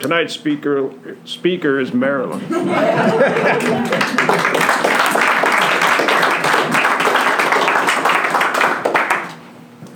tonight's 0.00 0.32
speaker, 0.32 0.92
speaker 1.26 1.78
is 1.78 1.92
Marilyn. 1.92 2.40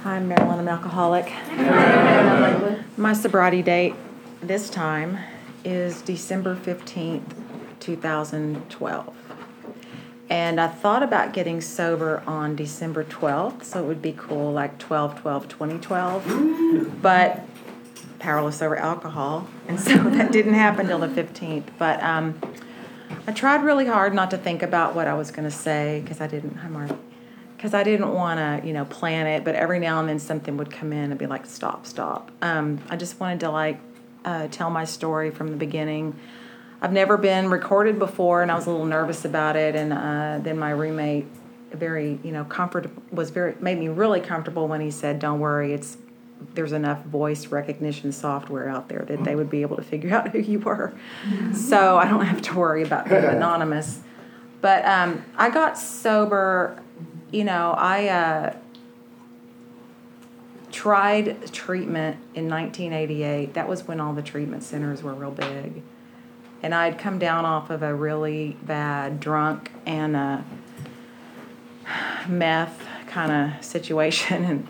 Hi, 0.02 0.16
I'm 0.16 0.28
Marilyn, 0.28 0.50
I'm 0.50 0.58
an 0.60 0.68
alcoholic. 0.68 1.32
My 2.98 3.14
sobriety 3.14 3.62
date 3.62 3.94
this 4.42 4.68
time 4.68 5.18
is 5.64 6.02
December 6.02 6.54
15th, 6.54 7.32
2012. 7.80 9.14
And 10.28 10.60
I 10.60 10.68
thought 10.68 11.02
about 11.02 11.32
getting 11.32 11.62
sober 11.62 12.22
on 12.26 12.56
December 12.56 13.04
12th, 13.04 13.64
so 13.64 13.82
it 13.82 13.86
would 13.86 14.02
be 14.02 14.12
cool, 14.12 14.52
like 14.52 14.78
12 14.78 15.20
12 15.20 15.48
2012. 15.48 17.00
But 17.00 17.46
powerless 18.24 18.62
over 18.62 18.74
alcohol, 18.76 19.46
and 19.68 19.78
so 19.78 19.94
that 20.16 20.32
didn't 20.32 20.54
happen 20.54 20.86
till 20.86 20.98
the 20.98 21.08
15th. 21.08 21.64
But 21.78 22.02
um, 22.02 22.40
I 23.26 23.32
tried 23.32 23.62
really 23.62 23.86
hard 23.86 24.14
not 24.14 24.30
to 24.30 24.38
think 24.38 24.62
about 24.62 24.94
what 24.94 25.06
I 25.06 25.14
was 25.14 25.30
going 25.30 25.44
to 25.44 25.54
say 25.54 26.00
because 26.02 26.22
I 26.22 26.26
didn't. 26.26 26.56
Hi, 26.56 26.68
Mark. 26.68 26.90
Because 27.54 27.74
I 27.74 27.82
didn't 27.82 28.12
want 28.12 28.38
to, 28.38 28.66
you 28.66 28.74
know, 28.74 28.86
plan 28.86 29.26
it. 29.26 29.44
But 29.44 29.54
every 29.54 29.78
now 29.78 30.00
and 30.00 30.08
then 30.08 30.18
something 30.18 30.56
would 30.56 30.70
come 30.70 30.92
in 30.92 31.10
and 31.10 31.18
be 31.18 31.26
like, 31.26 31.44
"Stop, 31.44 31.86
stop." 31.86 32.30
Um, 32.40 32.80
I 32.88 32.96
just 32.96 33.20
wanted 33.20 33.40
to 33.40 33.50
like 33.50 33.78
uh, 34.24 34.48
tell 34.48 34.70
my 34.70 34.86
story 34.86 35.30
from 35.30 35.48
the 35.48 35.56
beginning. 35.56 36.18
I've 36.80 36.92
never 36.92 37.18
been 37.18 37.50
recorded 37.50 37.98
before, 37.98 38.42
and 38.42 38.50
I 38.50 38.54
was 38.54 38.66
a 38.66 38.70
little 38.70 38.86
nervous 38.86 39.26
about 39.26 39.56
it. 39.56 39.76
And 39.76 39.92
uh, 39.92 40.38
then 40.42 40.58
my 40.58 40.70
roommate, 40.70 41.26
very, 41.72 42.18
you 42.22 42.32
know, 42.32 42.44
comfortable, 42.44 43.02
was 43.10 43.30
very 43.30 43.54
made 43.60 43.78
me 43.78 43.88
really 43.88 44.20
comfortable 44.20 44.66
when 44.66 44.80
he 44.80 44.90
said, 44.90 45.18
"Don't 45.18 45.40
worry, 45.40 45.74
it's 45.74 45.98
there's 46.54 46.72
enough 46.72 47.02
voice 47.04 47.46
recognition 47.46 48.12
software 48.12 48.68
out 48.68 48.88
there 48.88 49.04
that 49.08 49.24
they 49.24 49.34
would 49.34 49.50
be 49.50 49.62
able 49.62 49.76
to 49.76 49.82
figure 49.82 50.14
out 50.14 50.28
who 50.28 50.38
you 50.38 50.58
were. 50.58 50.92
So 51.54 51.96
I 51.96 52.08
don't 52.08 52.24
have 52.26 52.42
to 52.42 52.54
worry 52.54 52.82
about 52.82 53.08
being 53.08 53.24
anonymous. 53.24 54.00
But 54.60 54.84
um, 54.84 55.24
I 55.36 55.50
got 55.50 55.78
sober, 55.78 56.82
you 57.30 57.44
know, 57.44 57.74
I 57.76 58.08
uh, 58.08 58.56
tried 60.72 61.52
treatment 61.52 62.16
in 62.34 62.48
1988. 62.48 63.54
That 63.54 63.68
was 63.68 63.86
when 63.86 64.00
all 64.00 64.12
the 64.12 64.22
treatment 64.22 64.62
centers 64.62 65.02
were 65.02 65.14
real 65.14 65.30
big. 65.30 65.82
And 66.62 66.74
I'd 66.74 66.98
come 66.98 67.18
down 67.18 67.44
off 67.44 67.70
of 67.70 67.82
a 67.82 67.94
really 67.94 68.56
bad 68.62 69.20
drunk 69.20 69.70
and 69.84 70.16
a 70.16 70.44
meth 72.28 72.86
kind 73.06 73.30
of 73.30 73.64
situation. 73.64 74.44
And 74.44 74.68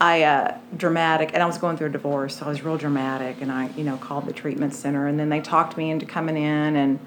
I 0.00 0.22
uh, 0.22 0.58
dramatic, 0.76 1.30
and 1.34 1.42
I 1.42 1.46
was 1.46 1.58
going 1.58 1.76
through 1.76 1.86
a 1.88 1.90
divorce, 1.90 2.36
so 2.36 2.46
I 2.46 2.48
was 2.48 2.62
real 2.62 2.76
dramatic. 2.76 3.40
And 3.40 3.50
I, 3.50 3.70
you 3.76 3.84
know, 3.84 3.96
called 3.96 4.26
the 4.26 4.32
treatment 4.32 4.74
center, 4.74 5.06
and 5.06 5.18
then 5.18 5.28
they 5.28 5.40
talked 5.40 5.76
me 5.76 5.90
into 5.90 6.04
coming 6.06 6.36
in. 6.36 6.76
And 6.76 6.98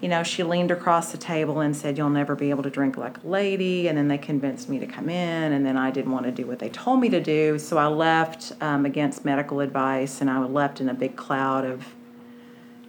you 0.00 0.08
know, 0.08 0.22
she 0.22 0.42
leaned 0.42 0.70
across 0.70 1.12
the 1.12 1.18
table 1.18 1.60
and 1.60 1.76
said, 1.76 1.98
"You'll 1.98 2.10
never 2.10 2.34
be 2.34 2.50
able 2.50 2.62
to 2.62 2.70
drink 2.70 2.96
like 2.96 3.22
a 3.22 3.26
lady." 3.26 3.88
And 3.88 3.98
then 3.98 4.08
they 4.08 4.18
convinced 4.18 4.68
me 4.68 4.78
to 4.78 4.86
come 4.86 5.08
in, 5.08 5.52
and 5.52 5.64
then 5.64 5.76
I 5.76 5.90
didn't 5.90 6.12
want 6.12 6.26
to 6.26 6.32
do 6.32 6.46
what 6.46 6.58
they 6.58 6.70
told 6.70 7.00
me 7.00 7.08
to 7.10 7.20
do, 7.20 7.58
so 7.58 7.76
I 7.76 7.86
left 7.86 8.52
um, 8.62 8.86
against 8.86 9.24
medical 9.24 9.60
advice, 9.60 10.20
and 10.20 10.30
I 10.30 10.38
left 10.38 10.80
in 10.80 10.88
a 10.88 10.94
big 10.94 11.16
cloud 11.16 11.64
of 11.64 11.84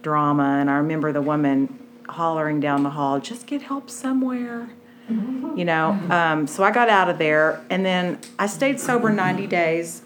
drama. 0.02 0.58
And 0.60 0.70
I 0.70 0.76
remember 0.76 1.12
the 1.12 1.22
woman 1.22 1.78
hollering 2.08 2.60
down 2.60 2.82
the 2.82 2.90
hall, 2.90 3.20
"Just 3.20 3.46
get 3.46 3.62
help 3.62 3.90
somewhere." 3.90 4.70
You 5.56 5.64
know? 5.64 5.90
Um, 6.10 6.46
so 6.46 6.64
i 6.64 6.70
got 6.70 6.88
out 6.88 7.08
of 7.08 7.18
there 7.18 7.64
and 7.70 7.84
then 7.84 8.18
i 8.38 8.46
stayed 8.46 8.80
sober 8.80 9.10
90 9.10 9.46
days 9.46 10.02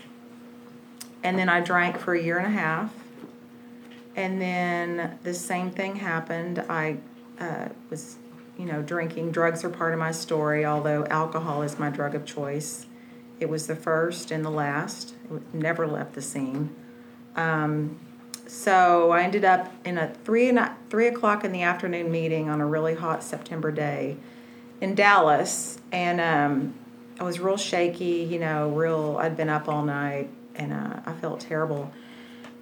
and 1.23 1.39
then 1.39 1.49
i 1.49 1.61
drank 1.61 1.99
for 1.99 2.15
a 2.15 2.23
year 2.23 2.39
and 2.39 2.47
a 2.47 2.59
half 2.59 2.93
and 4.17 4.41
then 4.41 5.19
the 5.23 5.35
same 5.35 5.71
thing 5.71 5.97
happened. 5.97 6.65
I 6.71 6.97
uh, 7.39 7.69
was 7.91 8.17
you 8.59 8.65
know 8.65 8.83
drinking. 8.83 9.31
Drugs 9.31 9.63
are 9.63 9.69
part 9.69 9.93
of 9.93 10.01
my 10.01 10.11
story 10.11 10.65
although 10.65 11.05
alcohol 11.07 11.63
is 11.63 11.79
my 11.79 11.91
drug 11.91 12.15
of 12.15 12.25
choice. 12.25 12.87
It 13.39 13.51
was 13.51 13.67
the 13.67 13.77
first 13.77 14.31
and 14.31 14.43
the 14.43 14.51
last. 14.51 15.15
It 15.31 15.55
never 15.55 15.87
left 15.87 16.15
the 16.15 16.23
scene. 16.23 16.75
Um, 17.37 18.01
so 18.49 19.11
i 19.11 19.23
ended 19.23 19.45
up 19.45 19.73
in 19.85 19.99
a 19.99 20.15
three, 20.25 20.49
and 20.49 20.59
a, 20.61 20.75
three 20.89 21.09
o'clock 21.09 21.45
in 21.45 21.51
the 21.51 21.63
afternoon 21.63 22.11
meeting 22.11 22.49
on 22.49 22.61
a 22.61 22.67
really 22.67 22.95
hot 22.95 23.25
september 23.25 23.73
day 23.73 24.17
in 24.81 24.95
Dallas, 24.95 25.79
and 25.93 26.21
um, 26.21 26.75
I 27.19 27.25
was 27.25 27.41
real 27.41 27.57
shaky. 27.57 28.27
You 28.31 28.39
know, 28.39 28.71
real. 28.71 29.17
I'd 29.21 29.37
been 29.37 29.49
up 29.49 29.69
all 29.69 29.85
night, 29.85 30.31
and 30.55 30.73
uh, 30.73 31.01
I 31.05 31.13
felt 31.15 31.41
terrible. 31.41 31.93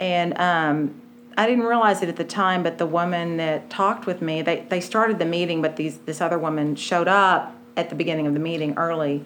And 0.01 0.37
um, 0.39 1.01
I 1.37 1.47
didn't 1.47 1.65
realize 1.65 2.03
it 2.03 2.09
at 2.09 2.17
the 2.17 2.25
time, 2.25 2.63
but 2.63 2.79
the 2.79 2.87
woman 2.87 3.37
that 3.39 3.71
talked 3.71 4.07
with 4.07 4.23
me, 4.23 4.43
they 4.43 4.67
they 4.69 4.81
started 4.81 5.19
the 5.19 5.25
meeting, 5.25 5.63
but 5.63 5.77
these 5.77 5.99
this 5.99 6.21
other 6.21 6.39
woman 6.39 6.77
showed 6.77 7.09
up 7.09 7.57
at 7.77 7.89
the 7.89 7.97
beginning 7.97 8.27
of 8.27 8.35
the 8.35 8.41
meeting 8.41 8.75
early, 8.77 9.25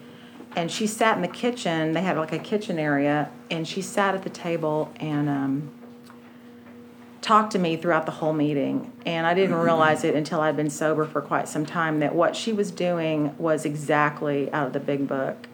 and 0.55 0.71
she 0.71 0.87
sat 0.87 1.15
in 1.15 1.21
the 1.21 1.27
kitchen. 1.27 1.93
They 1.93 2.01
had 2.01 2.17
like 2.17 2.33
a 2.33 2.39
kitchen 2.39 2.79
area, 2.79 3.29
and 3.51 3.67
she 3.67 3.81
sat 3.81 4.15
at 4.15 4.23
the 4.23 4.29
table 4.29 4.91
and. 4.99 5.29
Um, 5.29 5.71
talked 7.21 7.51
to 7.51 7.59
me 7.59 7.75
throughout 7.75 8.05
the 8.05 8.13
whole 8.13 8.33
meeting. 8.33 8.91
And 9.05 9.27
I 9.27 9.33
didn't 9.33 9.55
realize 9.55 10.03
it 10.03 10.15
until 10.15 10.41
I'd 10.41 10.55
been 10.55 10.69
sober 10.69 11.05
for 11.05 11.21
quite 11.21 11.47
some 11.47 11.65
time 11.65 11.99
that 11.99 12.15
what 12.15 12.35
she 12.35 12.53
was 12.53 12.71
doing 12.71 13.35
was 13.37 13.65
exactly 13.65 14.51
out 14.51 14.67
of 14.67 14.73
the 14.73 14.79
big 14.79 15.07
book. 15.07 15.47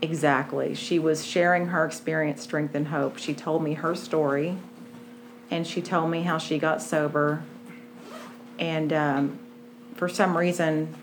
Exactly. 0.00 0.74
She 0.74 0.98
was 0.98 1.24
sharing 1.24 1.68
her 1.68 1.84
experience, 1.84 2.42
strength, 2.42 2.74
and 2.74 2.88
hope. 2.88 3.18
She 3.18 3.34
told 3.34 3.62
me 3.62 3.74
her 3.74 3.94
story, 3.94 4.58
and 5.50 5.66
she 5.66 5.80
told 5.80 6.10
me 6.10 6.22
how 6.22 6.38
she 6.38 6.58
got 6.58 6.82
sober. 6.82 7.42
And 8.58 8.92
um, 8.92 9.38
for 9.94 10.08
some 10.08 10.36
reason, 10.36 10.94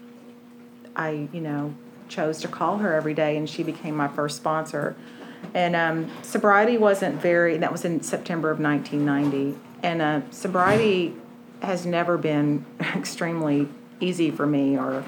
I, 0.96 1.30
you 1.32 1.42
know, 1.42 1.74
chose 2.10 2.40
to 2.42 2.48
call 2.48 2.78
her 2.80 2.94
every 2.94 3.14
day, 3.14 3.38
and 3.38 3.50
she 3.50 3.64
became 3.64 3.96
my 3.96 4.08
first 4.08 4.38
sponsor. 4.38 4.96
And 5.54 5.76
um, 5.76 6.12
sobriety 6.22 6.78
wasn't 6.78 7.20
very, 7.20 7.58
that 7.58 7.72
was 7.72 7.84
in 7.86 8.04
September 8.04 8.52
of 8.52 8.60
1990 8.60 9.58
and 9.84 10.02
uh, 10.02 10.22
sobriety 10.32 11.14
has 11.62 11.86
never 11.86 12.18
been 12.18 12.66
extremely 12.96 13.68
easy 14.00 14.32
for 14.32 14.46
me 14.46 14.78
or 14.78 15.04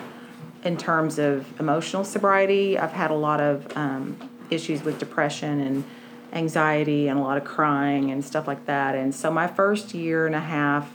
in 0.63 0.77
terms 0.77 1.19
of 1.19 1.59
emotional 1.59 2.03
sobriety. 2.03 2.77
I've 2.77 2.91
had 2.91 3.11
a 3.11 3.15
lot 3.15 3.41
of 3.41 3.75
um, 3.75 4.17
issues 4.49 4.83
with 4.83 4.99
depression 4.99 5.59
and 5.59 5.83
anxiety 6.31 7.07
and 7.07 7.19
a 7.19 7.21
lot 7.21 7.37
of 7.37 7.43
crying 7.43 8.11
and 8.11 8.23
stuff 8.23 8.47
like 8.47 8.65
that. 8.65 8.95
And 8.95 9.13
so 9.13 9.29
my 9.31 9.47
first 9.47 9.93
year 9.93 10.25
and 10.25 10.35
a 10.35 10.39
half 10.39 10.91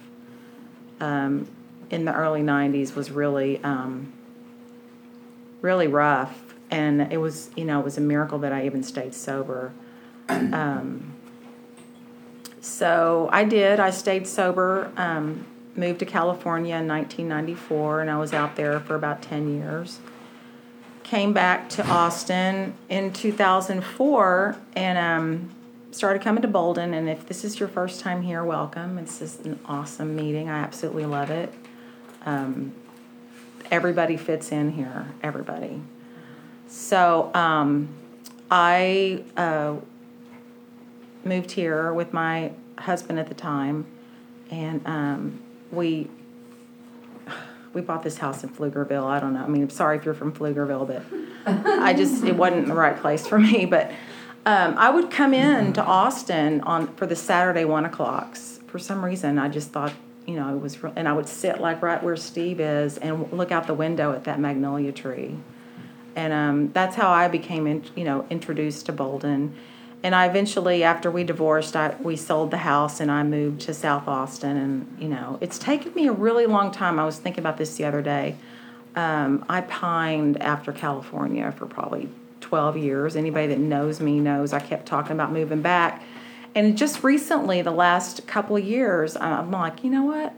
um, 1.00 1.48
in 1.90 2.04
the 2.04 2.14
early 2.14 2.42
90s 2.42 2.94
was 2.94 3.10
really 3.10 3.62
um, 3.62 4.12
really 5.60 5.86
rough. 5.86 6.54
And 6.70 7.12
it 7.12 7.18
was 7.18 7.50
you 7.56 7.64
know 7.64 7.80
it 7.80 7.84
was 7.84 7.96
a 7.96 8.02
miracle 8.02 8.38
that 8.40 8.52
i 8.52 8.66
even 8.66 8.82
stayed 8.82 9.14
sober. 9.14 9.72
Um, 10.28 11.14
so 12.60 13.28
I 13.32 13.44
did. 13.44 13.80
I 13.80 13.90
stayed 13.90 14.26
sober, 14.26 14.90
um, 14.96 15.46
moved 15.76 16.00
to 16.00 16.06
California 16.06 16.74
in 16.76 16.88
1994, 16.88 18.00
and 18.00 18.10
I 18.10 18.18
was 18.18 18.32
out 18.32 18.56
there 18.56 18.80
for 18.80 18.94
about 18.94 19.22
10 19.22 19.56
years. 19.56 20.00
Came 21.04 21.32
back 21.32 21.68
to 21.70 21.86
Austin 21.86 22.74
in 22.88 23.12
2004 23.12 24.56
and 24.76 24.98
um, 24.98 25.50
started 25.90 26.20
coming 26.20 26.42
to 26.42 26.48
Bolden. 26.48 26.92
And 26.92 27.08
if 27.08 27.26
this 27.26 27.44
is 27.44 27.58
your 27.58 27.68
first 27.68 28.00
time 28.00 28.22
here, 28.22 28.44
welcome. 28.44 28.98
It's 28.98 29.20
just 29.20 29.44
an 29.46 29.58
awesome 29.64 30.14
meeting. 30.14 30.50
I 30.50 30.58
absolutely 30.58 31.06
love 31.06 31.30
it. 31.30 31.54
Um, 32.26 32.74
everybody 33.70 34.16
fits 34.18 34.52
in 34.52 34.72
here, 34.72 35.06
everybody. 35.22 35.80
So 36.66 37.30
um, 37.34 37.88
I. 38.50 39.24
Uh, 39.36 39.76
moved 41.24 41.52
here 41.52 41.92
with 41.92 42.12
my 42.12 42.52
husband 42.78 43.18
at 43.18 43.28
the 43.28 43.34
time, 43.34 43.86
and 44.50 44.86
um, 44.86 45.42
we 45.70 46.08
we 47.72 47.80
bought 47.80 48.02
this 48.02 48.18
house 48.18 48.42
in 48.42 48.50
Pflugerville. 48.50 49.04
I 49.04 49.20
don't 49.20 49.34
know. 49.34 49.42
I 49.42 49.46
mean, 49.46 49.62
I'm 49.62 49.70
sorry 49.70 49.98
if 49.98 50.04
you're 50.04 50.14
from 50.14 50.32
Pflugerville, 50.32 50.86
but 50.86 51.02
I 51.46 51.92
just 51.92 52.24
it 52.24 52.36
wasn't 52.36 52.66
the 52.66 52.74
right 52.74 52.98
place 52.98 53.26
for 53.26 53.38
me. 53.38 53.66
But 53.66 53.90
um, 54.46 54.74
I 54.78 54.90
would 54.90 55.10
come 55.10 55.34
in 55.34 55.72
to 55.74 55.84
Austin 55.84 56.60
on 56.62 56.94
for 56.96 57.06
the 57.06 57.16
Saturday 57.16 57.64
one 57.64 57.84
o'clocks. 57.84 58.60
For 58.66 58.78
some 58.78 59.04
reason, 59.04 59.38
I 59.38 59.48
just 59.48 59.70
thought 59.70 59.92
you 60.26 60.36
know 60.36 60.54
it 60.54 60.60
was, 60.60 60.78
and 60.96 61.08
I 61.08 61.12
would 61.12 61.28
sit 61.28 61.60
like 61.60 61.82
right 61.82 62.02
where 62.02 62.16
Steve 62.16 62.60
is 62.60 62.98
and 62.98 63.32
look 63.32 63.52
out 63.52 63.66
the 63.66 63.74
window 63.74 64.12
at 64.12 64.24
that 64.24 64.40
magnolia 64.40 64.92
tree, 64.92 65.36
and 66.16 66.32
um, 66.32 66.72
that's 66.72 66.96
how 66.96 67.10
I 67.10 67.28
became 67.28 67.66
in, 67.66 67.84
you 67.94 68.04
know 68.04 68.26
introduced 68.30 68.86
to 68.86 68.92
Bolden 68.92 69.54
and 70.02 70.14
I 70.14 70.26
eventually, 70.26 70.84
after 70.84 71.10
we 71.10 71.24
divorced, 71.24 71.74
I 71.74 71.96
we 72.00 72.14
sold 72.16 72.52
the 72.52 72.58
house 72.58 73.00
and 73.00 73.10
I 73.10 73.24
moved 73.24 73.62
to 73.62 73.74
South 73.74 74.06
Austin. 74.06 74.56
And 74.56 74.96
you 75.00 75.08
know, 75.08 75.38
it's 75.40 75.58
taken 75.58 75.92
me 75.94 76.06
a 76.06 76.12
really 76.12 76.46
long 76.46 76.70
time. 76.70 76.98
I 76.98 77.04
was 77.04 77.18
thinking 77.18 77.40
about 77.40 77.56
this 77.56 77.76
the 77.76 77.84
other 77.84 78.02
day. 78.02 78.36
Um, 78.94 79.44
I 79.48 79.62
pined 79.62 80.40
after 80.40 80.72
California 80.72 81.52
for 81.52 81.66
probably 81.66 82.08
12 82.40 82.76
years. 82.76 83.16
Anybody 83.16 83.48
that 83.48 83.58
knows 83.58 84.00
me 84.00 84.20
knows 84.20 84.52
I 84.52 84.60
kept 84.60 84.86
talking 84.86 85.12
about 85.12 85.32
moving 85.32 85.62
back. 85.62 86.02
and 86.54 86.78
just 86.78 87.02
recently, 87.02 87.60
the 87.62 87.70
last 87.72 88.26
couple 88.26 88.58
years, 88.58 89.16
I'm 89.16 89.50
like, 89.50 89.84
you 89.84 89.90
know 89.90 90.04
what? 90.04 90.32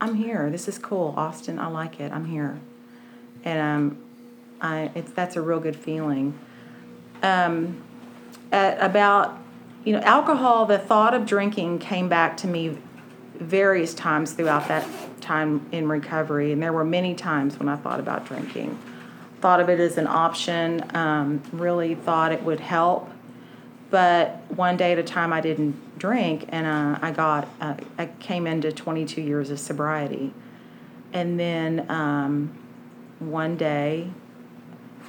I'm 0.00 0.14
here. 0.14 0.50
This 0.50 0.66
is 0.66 0.78
cool, 0.78 1.14
Austin. 1.16 1.58
I 1.58 1.68
like 1.68 2.00
it. 2.00 2.10
I'm 2.12 2.24
here, 2.24 2.58
and 3.44 3.60
um, 3.60 3.98
I 4.60 4.90
it's 4.94 5.12
that's 5.12 5.36
a 5.36 5.40
real 5.40 5.60
good 5.60 5.76
feeling. 5.76 6.38
Um, 7.22 7.82
at 8.52 8.80
about 8.80 9.38
you 9.84 9.92
know 9.92 10.00
alcohol, 10.00 10.66
the 10.66 10.78
thought 10.78 11.14
of 11.14 11.26
drinking 11.26 11.78
came 11.78 12.08
back 12.08 12.36
to 12.38 12.46
me 12.46 12.78
various 13.34 13.94
times 13.94 14.32
throughout 14.32 14.68
that 14.68 14.86
time 15.20 15.66
in 15.72 15.88
recovery, 15.88 16.52
and 16.52 16.62
there 16.62 16.72
were 16.72 16.84
many 16.84 17.14
times 17.14 17.58
when 17.58 17.68
I 17.68 17.76
thought 17.76 18.00
about 18.00 18.26
drinking. 18.26 18.78
Thought 19.40 19.60
of 19.60 19.70
it 19.70 19.80
as 19.80 19.96
an 19.96 20.06
option. 20.06 20.84
Um, 20.94 21.42
really 21.52 21.94
thought 21.94 22.32
it 22.32 22.42
would 22.42 22.60
help 22.60 23.10
but 23.90 24.36
one 24.54 24.76
day 24.76 24.92
at 24.92 24.98
a 24.98 25.02
time 25.02 25.32
I 25.32 25.40
didn't 25.40 25.98
drink, 25.98 26.46
and 26.48 26.66
uh, 26.66 26.98
I 27.02 27.10
got 27.10 27.48
uh, 27.60 27.74
I 27.98 28.06
came 28.06 28.46
into 28.46 28.72
22 28.72 29.20
years 29.20 29.50
of 29.50 29.58
sobriety, 29.58 30.32
and 31.12 31.38
then 31.38 31.90
um, 31.90 32.56
one 33.18 33.56
day 33.56 34.10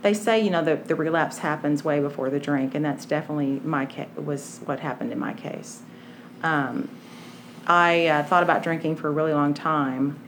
they 0.01 0.13
say 0.13 0.39
you 0.39 0.49
know 0.49 0.63
the, 0.63 0.75
the 0.75 0.95
relapse 0.95 1.39
happens 1.39 1.83
way 1.83 1.99
before 1.99 2.29
the 2.29 2.39
drink, 2.39 2.75
and 2.75 2.83
that's 2.83 3.05
definitely 3.05 3.61
my 3.63 3.85
ca- 3.85 4.07
was 4.15 4.59
what 4.65 4.79
happened 4.79 5.11
in 5.11 5.19
my 5.19 5.33
case. 5.33 5.81
Um, 6.43 6.89
I 7.67 8.07
uh, 8.07 8.23
thought 8.23 8.43
about 8.43 8.63
drinking 8.63 8.95
for 8.95 9.07
a 9.07 9.11
really 9.11 9.33
long 9.33 9.53
time, 9.53 10.19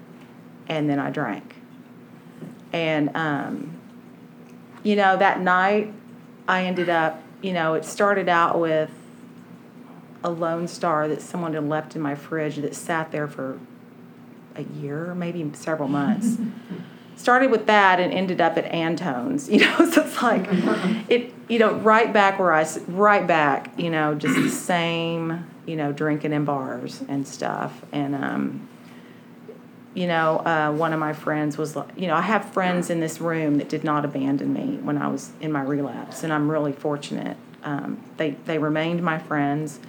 and 0.67 0.89
then 0.89 0.99
I 0.99 1.09
drank, 1.09 1.55
and 2.71 3.09
um, 3.15 3.79
you 4.83 4.95
know 4.95 5.17
that 5.17 5.41
night 5.41 5.93
I 6.47 6.65
ended 6.65 6.89
up 6.89 7.23
you 7.43 7.53
know, 7.53 7.75
it 7.75 7.85
started 7.85 8.29
out 8.29 8.57
with 8.57 8.89
a 10.23 10.29
Lone 10.31 10.67
Star 10.67 11.07
that 11.09 11.21
someone 11.21 11.53
had 11.53 11.67
left 11.67 11.95
in 11.95 12.01
my 12.01 12.15
fridge 12.15 12.55
that 12.55 12.73
sat 12.73 13.11
there 13.11 13.27
for 13.27 13.59
a 14.55 14.63
year, 14.63 15.13
maybe 15.13 15.47
several 15.53 15.89
months. 15.89 16.37
started 17.15 17.51
with 17.51 17.65
that 17.67 17.99
and 17.99 18.13
ended 18.13 18.41
up 18.41 18.57
at 18.57 18.65
Antone's, 18.65 19.49
you 19.53 19.59
know, 19.59 19.89
so 19.89 20.03
it's 20.03 20.21
like 20.21 20.47
it, 21.09 21.33
you 21.47 21.59
know, 21.59 21.73
right 21.75 22.11
back 22.11 22.39
where 22.39 22.53
I, 22.53 22.65
right 22.87 23.25
back, 23.25 23.77
you 23.77 23.89
know, 23.89 24.15
just 24.15 24.35
the 24.35 24.49
same, 24.49 25.45
you 25.65 25.75
know, 25.75 25.91
drinking 25.91 26.33
in 26.33 26.45
bars 26.45 27.03
and 27.07 27.27
stuff. 27.27 27.83
And, 27.91 28.15
um, 28.15 28.69
you 29.93 30.07
know, 30.07 30.37
uh, 30.39 30.71
one 30.71 30.91
of 30.91 30.99
my 30.99 31.13
friends 31.13 31.57
was 31.57 31.75
like, 31.75 31.89
you 31.95 32.07
know, 32.07 32.15
I 32.15 32.21
have 32.21 32.45
friends 32.45 32.89
in 32.89 32.99
this 32.99 33.21
room 33.21 33.57
that 33.57 33.69
did 33.69 33.83
not 33.83 34.05
abandon 34.05 34.53
me 34.53 34.77
when 34.81 34.97
I 34.97 35.07
was 35.07 35.31
in 35.39 35.51
my 35.51 35.61
relapse, 35.61 36.23
and 36.23 36.33
I'm 36.33 36.49
really 36.49 36.71
fortunate. 36.71 37.37
Um, 37.63 38.03
they 38.17 38.31
they 38.45 38.57
remained 38.57 39.03
my 39.03 39.19
friends, 39.19 39.79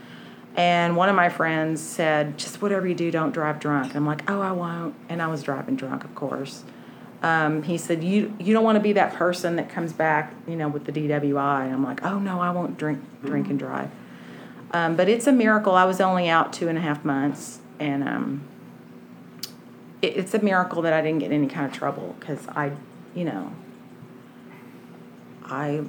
and 0.56 0.97
one 0.97 1.09
of 1.09 1.17
my 1.17 1.31
friends 1.31 1.81
said, 1.81 2.37
"Just 2.37 2.61
whatever 2.61 2.87
you 2.87 2.94
do, 2.94 3.11
don't 3.11 3.32
drive 3.32 3.59
drunk." 3.61 3.88
And 3.88 3.97
I'm 3.97 4.06
like, 4.06 4.31
"Oh, 4.31 4.43
I 4.43 4.53
won't," 4.53 4.94
and 5.09 5.23
I 5.23 5.27
was 5.27 5.43
driving 5.43 5.75
drunk, 5.75 6.05
of 6.05 6.15
course. 6.15 6.65
Um, 7.25 7.62
he 7.62 7.79
said, 7.79 8.05
"You 8.05 8.37
you 8.38 8.53
don't 8.53 8.65
want 8.65 8.76
to 8.76 8.82
be 8.82 8.93
that 8.93 9.15
person 9.15 9.56
that 9.56 9.71
comes 9.71 9.94
back, 9.94 10.35
you 10.47 10.56
know, 10.56 10.69
with 10.69 10.85
the 10.85 10.93
DWI." 10.93 11.65
And 11.65 11.73
I'm 11.73 11.82
like, 11.82 12.05
"Oh 12.05 12.19
no, 12.19 12.38
I 12.38 12.50
won't 12.50 12.76
drink 12.76 13.03
drink 13.25 13.49
and 13.49 13.59
drive." 13.59 13.91
Um, 14.73 14.94
but 14.94 15.09
it's 15.09 15.26
a 15.26 15.32
miracle. 15.32 15.75
I 15.75 15.87
was 15.87 16.03
only 16.03 16.29
out 16.29 16.53
two 16.53 16.69
and 16.69 16.76
a 16.76 16.82
half 16.82 17.03
months, 17.03 17.61
and 17.81 18.06
um, 18.06 18.43
it, 20.03 20.19
it's 20.19 20.35
a 20.35 20.38
miracle 20.44 20.82
that 20.82 20.93
I 20.93 21.00
didn't 21.00 21.21
get 21.21 21.32
any 21.32 21.47
kind 21.47 21.65
of 21.65 21.73
trouble 21.73 22.15
because 22.21 22.47
I, 22.49 22.73
you 23.15 23.25
know, 23.25 23.55
I 25.47 25.85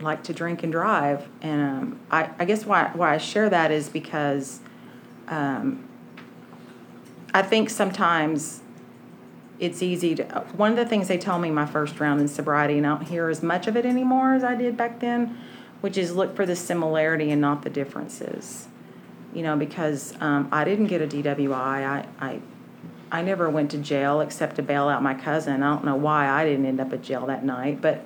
like 0.00 0.22
to 0.24 0.32
drink 0.32 0.62
and 0.62 0.72
drive, 0.72 1.28
and 1.42 1.60
um, 1.60 2.00
I, 2.10 2.30
I 2.38 2.46
guess 2.46 2.64
why 2.64 2.90
why 2.94 3.12
I 3.12 3.18
share 3.18 3.50
that 3.50 3.70
is 3.70 3.90
because 3.90 4.60
um, 5.28 5.86
I 7.34 7.42
think 7.42 7.68
sometimes 7.68 8.62
it's 9.62 9.80
easy 9.80 10.16
to. 10.16 10.24
One 10.56 10.72
of 10.72 10.76
the 10.76 10.84
things 10.84 11.06
they 11.06 11.16
told 11.16 11.40
me 11.40 11.50
my 11.50 11.66
first 11.66 12.00
round 12.00 12.20
in 12.20 12.26
sobriety, 12.26 12.78
and 12.78 12.86
I 12.86 12.96
don't 12.96 13.06
hear 13.06 13.28
as 13.28 13.44
much 13.44 13.68
of 13.68 13.76
it 13.76 13.86
anymore 13.86 14.34
as 14.34 14.42
I 14.42 14.56
did 14.56 14.76
back 14.76 14.98
then, 14.98 15.38
which 15.80 15.96
is 15.96 16.16
look 16.16 16.34
for 16.34 16.44
the 16.44 16.56
similarity 16.56 17.30
and 17.30 17.40
not 17.40 17.62
the 17.62 17.70
differences. 17.70 18.66
You 19.32 19.42
know, 19.42 19.56
because 19.56 20.14
um, 20.20 20.48
I 20.50 20.64
didn't 20.64 20.88
get 20.88 21.00
a 21.00 21.06
DWI. 21.06 21.54
I, 21.54 22.06
I 22.18 22.40
I 23.12 23.22
never 23.22 23.48
went 23.48 23.70
to 23.70 23.78
jail 23.78 24.20
except 24.20 24.56
to 24.56 24.62
bail 24.62 24.88
out 24.88 25.00
my 25.00 25.14
cousin. 25.14 25.62
I 25.62 25.72
don't 25.72 25.84
know 25.84 25.96
why 25.96 26.28
I 26.28 26.44
didn't 26.44 26.66
end 26.66 26.80
up 26.80 26.92
at 26.92 27.02
jail 27.02 27.26
that 27.26 27.44
night, 27.44 27.80
but 27.80 28.04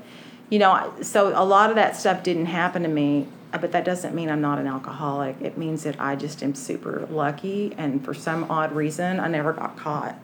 you 0.50 0.58
know, 0.58 0.92
so 1.00 1.28
a 1.28 1.42
lot 1.42 1.70
of 1.70 1.76
that 1.76 1.96
stuff 1.96 2.22
didn't 2.22 2.46
happen 2.46 2.82
to 2.82 2.88
me. 2.88 3.28
But 3.50 3.72
that 3.72 3.86
doesn't 3.86 4.14
mean 4.14 4.28
I'm 4.28 4.42
not 4.42 4.58
an 4.58 4.66
alcoholic. 4.66 5.40
It 5.40 5.56
means 5.56 5.84
that 5.84 5.98
I 5.98 6.16
just 6.16 6.42
am 6.42 6.54
super 6.54 7.06
lucky, 7.08 7.74
and 7.78 8.04
for 8.04 8.12
some 8.12 8.50
odd 8.50 8.72
reason, 8.72 9.18
I 9.18 9.28
never 9.28 9.54
got 9.54 9.78
caught. 9.78 10.18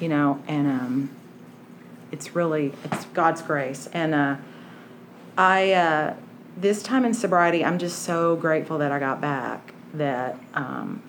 You 0.00 0.08
know, 0.08 0.42
and 0.46 0.66
um, 0.66 1.16
it's 2.10 2.34
really 2.34 2.72
it's 2.84 3.04
God's 3.06 3.42
grace. 3.42 3.88
And 3.92 4.14
uh, 4.14 4.36
I 5.36 5.72
uh, 5.72 6.14
this 6.56 6.82
time 6.82 7.04
in 7.04 7.14
sobriety, 7.14 7.64
I'm 7.64 7.78
just 7.78 8.02
so 8.02 8.36
grateful 8.36 8.78
that 8.78 8.92
I 8.92 8.98
got 8.98 9.20
back. 9.20 9.74
That 9.94 10.38
um, 10.54 11.02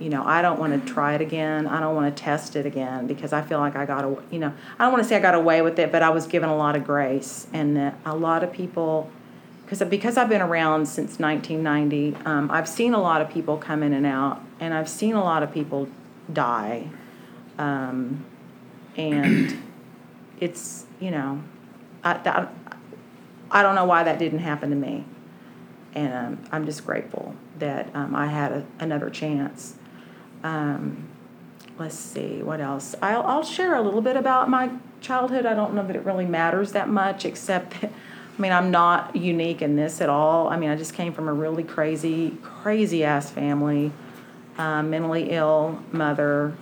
you 0.00 0.08
know, 0.08 0.24
I 0.24 0.40
don't 0.40 0.58
want 0.58 0.84
to 0.84 0.92
try 0.92 1.14
it 1.14 1.20
again. 1.20 1.66
I 1.66 1.78
don't 1.78 1.94
want 1.94 2.16
to 2.16 2.22
test 2.22 2.56
it 2.56 2.64
again 2.64 3.06
because 3.06 3.34
I 3.34 3.42
feel 3.42 3.58
like 3.58 3.76
I 3.76 3.84
got, 3.84 4.04
you 4.32 4.38
know, 4.38 4.52
I 4.78 4.84
don't 4.84 4.92
want 4.92 5.04
to 5.04 5.08
say 5.08 5.14
I 5.14 5.20
got 5.20 5.34
away 5.34 5.60
with 5.60 5.78
it, 5.78 5.92
but 5.92 6.02
I 6.02 6.08
was 6.08 6.26
given 6.26 6.48
a 6.48 6.56
lot 6.56 6.74
of 6.74 6.84
grace, 6.84 7.46
and 7.52 7.76
that 7.76 7.94
a 8.06 8.16
lot 8.16 8.42
of 8.42 8.50
people, 8.50 9.10
because 9.64 9.82
because 9.88 10.16
I've 10.16 10.30
been 10.30 10.40
around 10.40 10.86
since 10.86 11.18
1990, 11.18 12.16
um, 12.24 12.50
I've 12.50 12.68
seen 12.68 12.94
a 12.94 13.00
lot 13.00 13.20
of 13.20 13.28
people 13.28 13.58
come 13.58 13.82
in 13.82 13.92
and 13.92 14.06
out, 14.06 14.42
and 14.58 14.72
I've 14.72 14.88
seen 14.88 15.14
a 15.14 15.22
lot 15.22 15.42
of 15.42 15.52
people 15.52 15.86
die, 16.32 16.88
um, 17.58 18.24
and 18.96 19.62
it's 20.40 20.86
you 21.00 21.10
know, 21.10 21.42
I, 22.04 22.14
that, 22.18 22.52
I 23.50 23.62
don't 23.62 23.74
know 23.74 23.84
why 23.84 24.02
that 24.04 24.18
didn't 24.18 24.40
happen 24.40 24.70
to 24.70 24.76
me, 24.76 25.04
and 25.94 26.12
um, 26.12 26.38
I'm 26.52 26.66
just 26.66 26.84
grateful 26.84 27.34
that 27.58 27.94
um, 27.94 28.14
I 28.14 28.26
had 28.26 28.52
a, 28.52 28.66
another 28.78 29.10
chance. 29.10 29.74
Um, 30.42 31.08
let's 31.78 31.96
see 31.96 32.42
what 32.42 32.60
else. 32.60 32.94
I'll, 33.02 33.22
I'll 33.22 33.42
share 33.42 33.74
a 33.74 33.82
little 33.82 34.02
bit 34.02 34.16
about 34.16 34.48
my 34.48 34.70
childhood. 35.00 35.46
I 35.46 35.54
don't 35.54 35.74
know 35.74 35.86
that 35.86 35.96
it 35.96 36.04
really 36.04 36.26
matters 36.26 36.72
that 36.72 36.88
much, 36.88 37.24
except 37.24 37.80
that, 37.80 37.90
I 38.38 38.42
mean, 38.42 38.52
I'm 38.52 38.70
not 38.70 39.16
unique 39.16 39.60
in 39.60 39.76
this 39.76 40.00
at 40.00 40.08
all. 40.08 40.48
I 40.48 40.56
mean, 40.56 40.70
I 40.70 40.76
just 40.76 40.94
came 40.94 41.12
from 41.12 41.28
a 41.28 41.32
really 41.32 41.62
crazy, 41.62 42.38
crazy 42.42 43.04
ass 43.04 43.30
family, 43.30 43.92
uh, 44.56 44.82
mentally 44.82 45.30
ill 45.30 45.82
mother, 45.92 46.54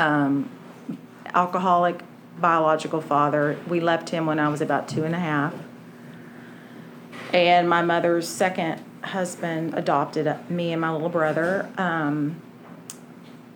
um, 0.00 0.50
alcoholic 1.34 2.00
biological 2.38 3.00
father. 3.00 3.58
We 3.68 3.80
left 3.80 4.08
him 4.08 4.26
when 4.26 4.38
I 4.38 4.48
was 4.48 4.60
about 4.60 4.88
two 4.88 5.04
and 5.04 5.14
a 5.14 5.18
half. 5.18 5.54
And 7.32 7.68
my 7.68 7.82
mother's 7.82 8.26
second 8.26 8.82
husband 9.02 9.74
adopted 9.74 10.34
me 10.50 10.72
and 10.72 10.80
my 10.80 10.90
little 10.90 11.10
brother. 11.10 11.68
Um, 11.76 12.40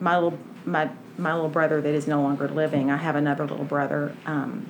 my 0.00 0.16
little 0.16 0.38
my 0.64 0.90
my 1.16 1.32
little 1.32 1.48
brother 1.48 1.80
that 1.80 1.94
is 1.94 2.06
no 2.06 2.20
longer 2.20 2.48
living. 2.48 2.90
I 2.90 2.96
have 2.96 3.16
another 3.16 3.46
little 3.46 3.64
brother 3.64 4.14
um, 4.26 4.68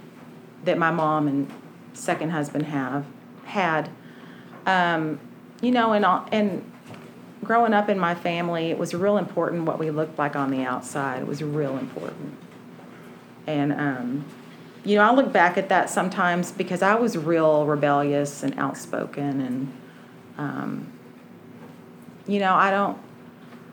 that 0.65 0.79
my 0.79 0.91
mom 0.91 1.27
and 1.27 1.53
second 1.93 2.31
husband 2.31 2.67
have 2.67 3.05
had. 3.45 3.91
Um, 4.67 5.21
you 5.61 5.71
know, 5.71 5.93
and 5.93 6.05
all, 6.05 6.27
and 6.31 6.71
growing 7.45 7.73
up 7.73 7.89
in 7.89 7.99
my 7.99 8.15
family, 8.15 8.71
it 8.71 8.79
was 8.79 8.95
real 8.95 9.17
important 9.17 9.65
what 9.65 9.79
we 9.79 9.91
looked 9.91 10.19
like 10.19 10.37
on 10.37 10.51
the 10.51 10.63
outside. 10.63 11.23
It 11.23 11.27
was 11.27 11.43
real 11.43 11.79
important. 11.79 12.37
And 13.47 13.73
um, 13.73 14.25
you 14.85 14.97
know, 14.97 15.03
I 15.03 15.15
look 15.15 15.33
back 15.33 15.57
at 15.57 15.69
that 15.71 15.89
sometimes 15.89 16.53
because 16.53 16.83
I 16.83 16.95
was 16.95 17.17
real 17.17 17.67
rebellious 17.67 18.43
and 18.43 18.59
outspoken, 18.59 19.41
and 19.41 19.73
um, 20.37 20.93
you 22.27 22.39
know, 22.39 22.55
I 22.55 22.71
don't. 22.71 22.99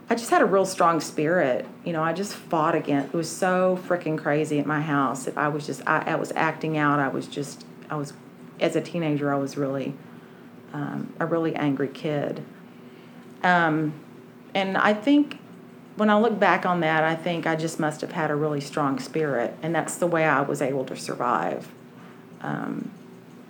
I 0.09 0.15
just 0.15 0.29
had 0.29 0.41
a 0.41 0.45
real 0.45 0.65
strong 0.65 0.99
spirit. 0.99 1.65
You 1.85 1.93
know, 1.93 2.03
I 2.03 2.11
just 2.11 2.33
fought 2.33 2.75
against. 2.75 3.13
It 3.13 3.17
was 3.17 3.29
so 3.29 3.79
freaking 3.87 4.17
crazy 4.17 4.59
at 4.59 4.65
my 4.65 4.81
house. 4.81 5.29
I 5.37 5.47
was 5.47 5.65
just, 5.65 5.81
I, 5.87 6.03
I 6.05 6.15
was 6.15 6.33
acting 6.35 6.77
out. 6.77 6.99
I 6.99 7.07
was 7.07 7.27
just, 7.27 7.65
I 7.89 7.95
was, 7.95 8.11
as 8.59 8.75
a 8.75 8.81
teenager, 8.81 9.33
I 9.33 9.37
was 9.37 9.55
really 9.55 9.93
um, 10.73 11.13
a 11.17 11.25
really 11.25 11.55
angry 11.55 11.87
kid. 11.87 12.43
Um, 13.43 13.93
and 14.53 14.77
I 14.77 14.93
think 14.93 15.39
when 15.95 16.09
I 16.09 16.17
look 16.19 16.39
back 16.39 16.65
on 16.65 16.79
that, 16.81 17.03
I 17.03 17.15
think 17.15 17.45
I 17.45 17.55
just 17.55 17.79
must 17.79 18.01
have 18.01 18.11
had 18.11 18.31
a 18.31 18.35
really 18.35 18.61
strong 18.61 18.99
spirit, 18.99 19.55
and 19.61 19.73
that's 19.75 19.95
the 19.95 20.07
way 20.07 20.25
I 20.25 20.41
was 20.41 20.61
able 20.61 20.85
to 20.85 20.95
survive. 20.95 21.67
Um, 22.41 22.91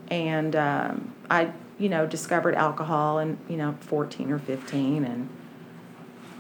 and 0.10 0.56
um, 0.56 1.14
I, 1.30 1.52
you 1.78 1.90
know, 1.90 2.06
discovered 2.06 2.56
alcohol 2.56 3.20
in 3.20 3.38
you 3.48 3.58
know 3.58 3.76
14 3.82 4.32
or 4.32 4.40
15, 4.40 5.06
and 5.06 5.30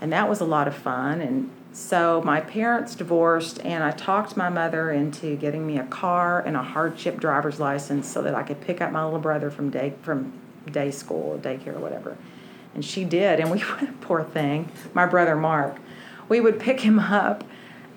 and 0.01 0.11
that 0.11 0.27
was 0.27 0.41
a 0.41 0.45
lot 0.45 0.67
of 0.67 0.75
fun. 0.75 1.21
And 1.21 1.49
so 1.71 2.21
my 2.25 2.41
parents 2.41 2.95
divorced, 2.95 3.63
and 3.63 3.83
I 3.83 3.91
talked 3.91 4.35
my 4.35 4.49
mother 4.49 4.91
into 4.91 5.37
getting 5.37 5.65
me 5.65 5.77
a 5.77 5.85
car 5.85 6.41
and 6.41 6.57
a 6.57 6.63
hardship 6.63 7.19
driver's 7.19 7.59
license 7.59 8.07
so 8.07 8.21
that 8.23 8.35
I 8.35 8.43
could 8.43 8.59
pick 8.59 8.81
up 8.81 8.91
my 8.91 9.03
little 9.05 9.19
brother 9.19 9.49
from 9.49 9.69
day 9.69 9.93
from 10.01 10.33
day 10.69 10.91
school, 10.91 11.39
daycare, 11.41 11.75
or 11.75 11.79
whatever. 11.79 12.17
And 12.73 12.85
she 12.85 13.03
did, 13.03 13.39
and 13.39 13.51
we, 13.51 13.63
poor 14.01 14.23
thing, 14.23 14.71
my 14.93 15.05
brother 15.05 15.35
Mark, 15.35 15.77
we 16.29 16.39
would 16.39 16.59
pick 16.59 16.81
him 16.81 16.99
up 16.99 17.43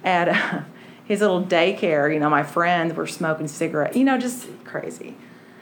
at 0.03 0.29
uh, 0.29 0.63
his 1.05 1.21
little 1.21 1.45
daycare. 1.45 2.13
You 2.13 2.21
know, 2.21 2.31
my 2.31 2.43
friends 2.43 2.95
were 2.95 3.07
smoking 3.07 3.49
cigarettes, 3.49 3.97
you 3.97 4.05
know, 4.05 4.19
just 4.19 4.49
crazy. 4.65 5.17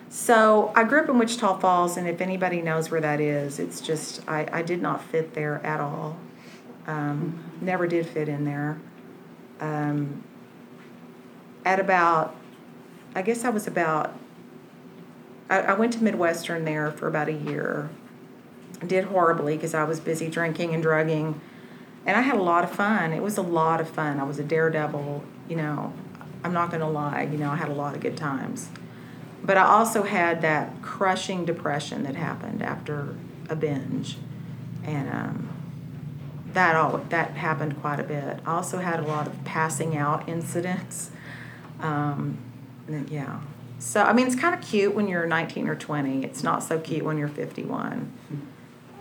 So 0.09 0.73
I 0.76 0.85
grew 0.85 1.00
up 1.00 1.09
in 1.09 1.19
Wichita 1.19 1.59
Falls, 1.59 1.97
and 1.97 2.07
if 2.07 2.21
anybody 2.21 2.61
knows 2.61 2.90
where 2.90 3.00
that 3.00 3.19
is, 3.19 3.59
it's 3.59 3.81
just, 3.81 4.21
I, 4.28 4.47
I 4.52 4.61
did 4.61 4.83
not 4.83 5.02
fit 5.02 5.33
there 5.33 5.64
at 5.64 5.81
all. 5.81 6.19
Um, 6.87 7.42
never 7.62 7.87
did 7.87 8.07
fit 8.07 8.28
in 8.28 8.45
there. 8.45 8.78
Um, 9.59 10.23
at 11.64 11.81
about, 11.81 12.37
I 13.14 13.23
guess 13.23 13.45
I 13.45 13.49
was 13.49 13.66
about, 13.66 14.12
I, 15.49 15.61
I 15.61 15.73
went 15.75 15.95
to 15.95 16.04
Midwestern 16.04 16.66
there 16.66 16.90
for 16.90 17.09
about 17.09 17.28
a 17.28 17.33
year. 17.33 17.88
Did 18.87 19.05
horribly 19.05 19.57
because 19.57 19.75
I 19.75 19.85
was 19.85 20.01
busy 20.01 20.29
drinking 20.29 20.75
and 20.75 20.83
drugging. 20.83 21.41
And 22.05 22.17
I 22.17 22.23
had 22.23 22.37
a 22.37 22.43
lot 22.43 22.65
of 22.65 22.71
fun. 22.71 23.12
It 23.12 23.23
was 23.23 23.39
a 23.39 23.43
lot 23.43 23.81
of 23.81 23.89
fun. 23.89 24.19
I 24.19 24.25
was 24.25 24.39
a 24.39 24.45
daredevil, 24.45 25.23
you 25.49 25.57
know. 25.57 25.93
I'm 26.45 26.53
not 26.53 26.71
going 26.71 26.81
to 26.81 26.89
lie, 26.89 27.23
you 27.31 27.39
know, 27.39 27.51
I 27.51 27.57
had 27.57 27.69
a 27.69 27.75
lot 27.75 27.95
of 27.95 28.01
good 28.01 28.17
times. 28.17 28.69
But 29.45 29.57
I 29.57 29.62
also 29.62 30.03
had 30.03 30.43
that 30.43 30.83
crushing 30.83 31.45
depression 31.45 32.03
that 32.05 32.17
happened 32.17 32.62
after 32.62 33.15
a 33.49 33.57
binge. 33.57 34.17
And 34.85 35.09
um, 35.09 35.49
that 36.53 36.77
all 36.77 36.99
that 37.09 37.33
happened 37.33 37.81
quite 37.81 38.01
a 38.01 38.05
bit. 38.05 38.41
I 38.47 38.53
also 38.53 38.79
had 38.79 39.01
a 39.01 39.07
lot 39.07 39.27
of 39.27 39.45
passing 39.45 39.97
out 39.97 40.29
incidents. 40.29 41.11
Um, 41.81 42.39
yeah. 43.09 43.41
So 43.79 44.03
I 44.03 44.12
mean, 44.12 44.27
it's 44.27 44.37
kind 44.37 44.55
of 44.55 44.61
cute 44.61 44.95
when 44.95 45.09
you're 45.09 45.27
19 45.27 45.69
or 45.69 45.75
20. 45.75 46.25
It's 46.25 46.43
not 46.43 46.62
so 46.62 46.79
cute 46.79 47.05
when 47.05 47.19
you're 47.19 47.29
51. 47.29 48.12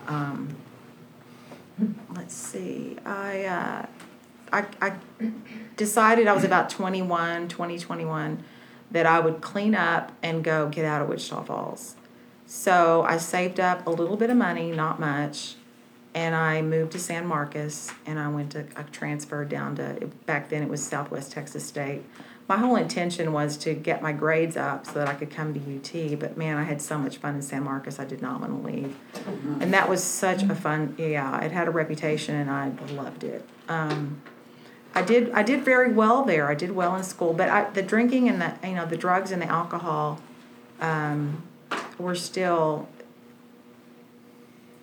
Um, 0.07 0.55
let's 2.15 2.33
see. 2.33 2.97
I, 3.05 3.45
uh, 3.45 3.85
I 4.53 4.65
I 4.81 4.93
decided 5.77 6.27
I 6.27 6.33
was 6.33 6.43
about 6.43 6.69
21, 6.69 7.47
20, 7.47 7.79
21, 7.79 8.43
that 8.91 9.05
I 9.05 9.19
would 9.19 9.41
clean 9.41 9.75
up 9.75 10.11
and 10.21 10.43
go 10.43 10.67
get 10.67 10.85
out 10.85 11.01
of 11.01 11.07
Wichita 11.07 11.43
Falls. 11.43 11.95
So 12.45 13.03
I 13.03 13.17
saved 13.17 13.59
up 13.59 13.87
a 13.87 13.89
little 13.89 14.17
bit 14.17 14.29
of 14.29 14.37
money, 14.37 14.71
not 14.71 14.99
much 14.99 15.55
and 16.13 16.35
I 16.35 16.61
moved 16.61 16.91
to 16.93 16.99
San 16.99 17.25
Marcos 17.25 17.91
and 18.05 18.19
I 18.19 18.27
went 18.27 18.51
to 18.51 18.65
I 18.75 18.83
transferred 18.83 19.49
down 19.49 19.75
to 19.77 20.09
back 20.25 20.49
then 20.49 20.61
it 20.63 20.69
was 20.69 20.83
Southwest 20.83 21.31
Texas 21.31 21.65
State. 21.65 22.03
My 22.47 22.57
whole 22.57 22.75
intention 22.75 23.31
was 23.31 23.55
to 23.59 23.73
get 23.73 24.01
my 24.01 24.11
grades 24.11 24.57
up 24.57 24.85
so 24.85 24.93
that 24.93 25.07
I 25.07 25.13
could 25.13 25.29
come 25.29 25.53
to 25.53 25.59
UT, 25.59 26.19
but 26.19 26.35
man, 26.35 26.57
I 26.57 26.63
had 26.63 26.81
so 26.81 26.97
much 26.97 27.17
fun 27.17 27.35
in 27.35 27.41
San 27.41 27.63
Marcos 27.63 27.97
I 27.97 28.03
did 28.03 28.21
not 28.21 28.41
want 28.41 28.61
to 28.61 28.67
leave. 28.67 28.97
And 29.61 29.73
that 29.73 29.87
was 29.87 30.03
such 30.03 30.43
a 30.43 30.55
fun 30.55 30.95
yeah, 30.97 31.39
it 31.41 31.51
had 31.51 31.67
a 31.67 31.71
reputation 31.71 32.35
and 32.35 32.49
I 32.49 32.71
loved 32.91 33.23
it. 33.23 33.47
Um, 33.69 34.21
I 34.93 35.01
did 35.01 35.31
I 35.31 35.43
did 35.43 35.63
very 35.63 35.93
well 35.93 36.23
there. 36.23 36.49
I 36.49 36.55
did 36.55 36.71
well 36.71 36.95
in 36.95 37.03
school, 37.03 37.33
but 37.33 37.47
I, 37.47 37.69
the 37.69 37.81
drinking 37.81 38.27
and 38.27 38.41
the 38.41 38.53
you 38.67 38.75
know 38.75 38.85
the 38.85 38.97
drugs 38.97 39.31
and 39.31 39.41
the 39.41 39.47
alcohol 39.47 40.19
um, 40.81 41.43
were 41.97 42.15
still 42.15 42.89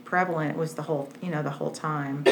prevalent 0.09 0.57
was 0.57 0.73
the 0.73 0.81
whole 0.81 1.07
you 1.21 1.31
know 1.31 1.43
the 1.43 1.51
whole 1.51 1.71
time. 1.71 2.25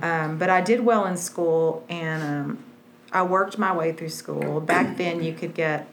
Um, 0.00 0.38
but 0.38 0.50
i 0.50 0.60
did 0.60 0.80
well 0.80 1.06
in 1.06 1.16
school 1.16 1.84
and 1.88 2.22
um, 2.22 2.64
i 3.12 3.22
worked 3.22 3.58
my 3.58 3.72
way 3.74 3.92
through 3.92 4.10
school. 4.10 4.60
Back 4.60 4.96
then 4.96 5.22
you 5.22 5.32
could 5.32 5.54
get 5.54 5.88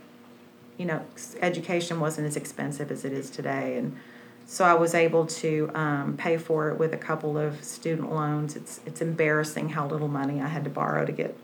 you 0.78 0.86
know 0.86 1.04
education 1.42 2.00
wasn't 2.00 2.28
as 2.28 2.36
expensive 2.36 2.92
as 2.92 3.04
it 3.04 3.14
is 3.14 3.32
today. 3.32 3.78
And 3.78 3.98
so 4.46 4.64
i 4.64 4.76
was 4.76 4.94
able 4.94 5.26
to 5.26 5.72
um, 5.74 6.18
pay 6.18 6.38
for 6.38 6.70
it 6.70 6.78
with 6.78 6.94
a 6.94 6.98
couple 6.98 7.36
of 7.38 7.64
student 7.64 8.14
loans. 8.14 8.56
It's 8.56 8.80
it's 8.86 9.02
embarrassing 9.02 9.70
how 9.70 9.88
little 9.88 10.08
money 10.08 10.40
i 10.40 10.48
had 10.48 10.64
to 10.66 10.70
borrow 10.70 11.04
to 11.04 11.12
get 11.12 11.36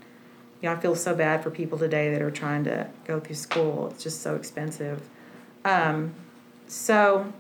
you 0.62 0.69
know 0.69 0.75
i 0.75 0.79
feel 0.79 0.96
so 0.96 1.15
bad 1.15 1.41
for 1.41 1.50
people 1.50 1.79
today 1.79 2.12
that 2.12 2.22
are 2.22 2.31
trying 2.31 2.63
to 2.65 2.88
go 3.05 3.19
through 3.19 3.36
school. 3.36 3.89
It's 3.89 4.03
just 4.03 4.22
so 4.22 4.36
expensive. 4.36 5.01
Um, 5.65 6.13
so 6.67 7.34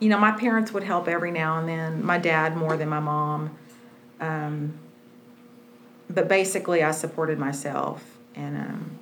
you 0.00 0.08
know, 0.08 0.18
my 0.18 0.32
parents 0.32 0.72
would 0.72 0.82
help 0.82 1.08
every 1.08 1.30
now 1.30 1.58
and 1.58 1.68
then. 1.68 2.04
My 2.04 2.18
dad 2.18 2.56
more 2.56 2.76
than 2.76 2.88
my 2.88 3.00
mom. 3.00 3.56
Um, 4.20 4.74
but 6.10 6.28
basically, 6.28 6.82
I 6.82 6.90
supported 6.90 7.38
myself, 7.38 8.18
and 8.34 8.56
um, 8.56 8.98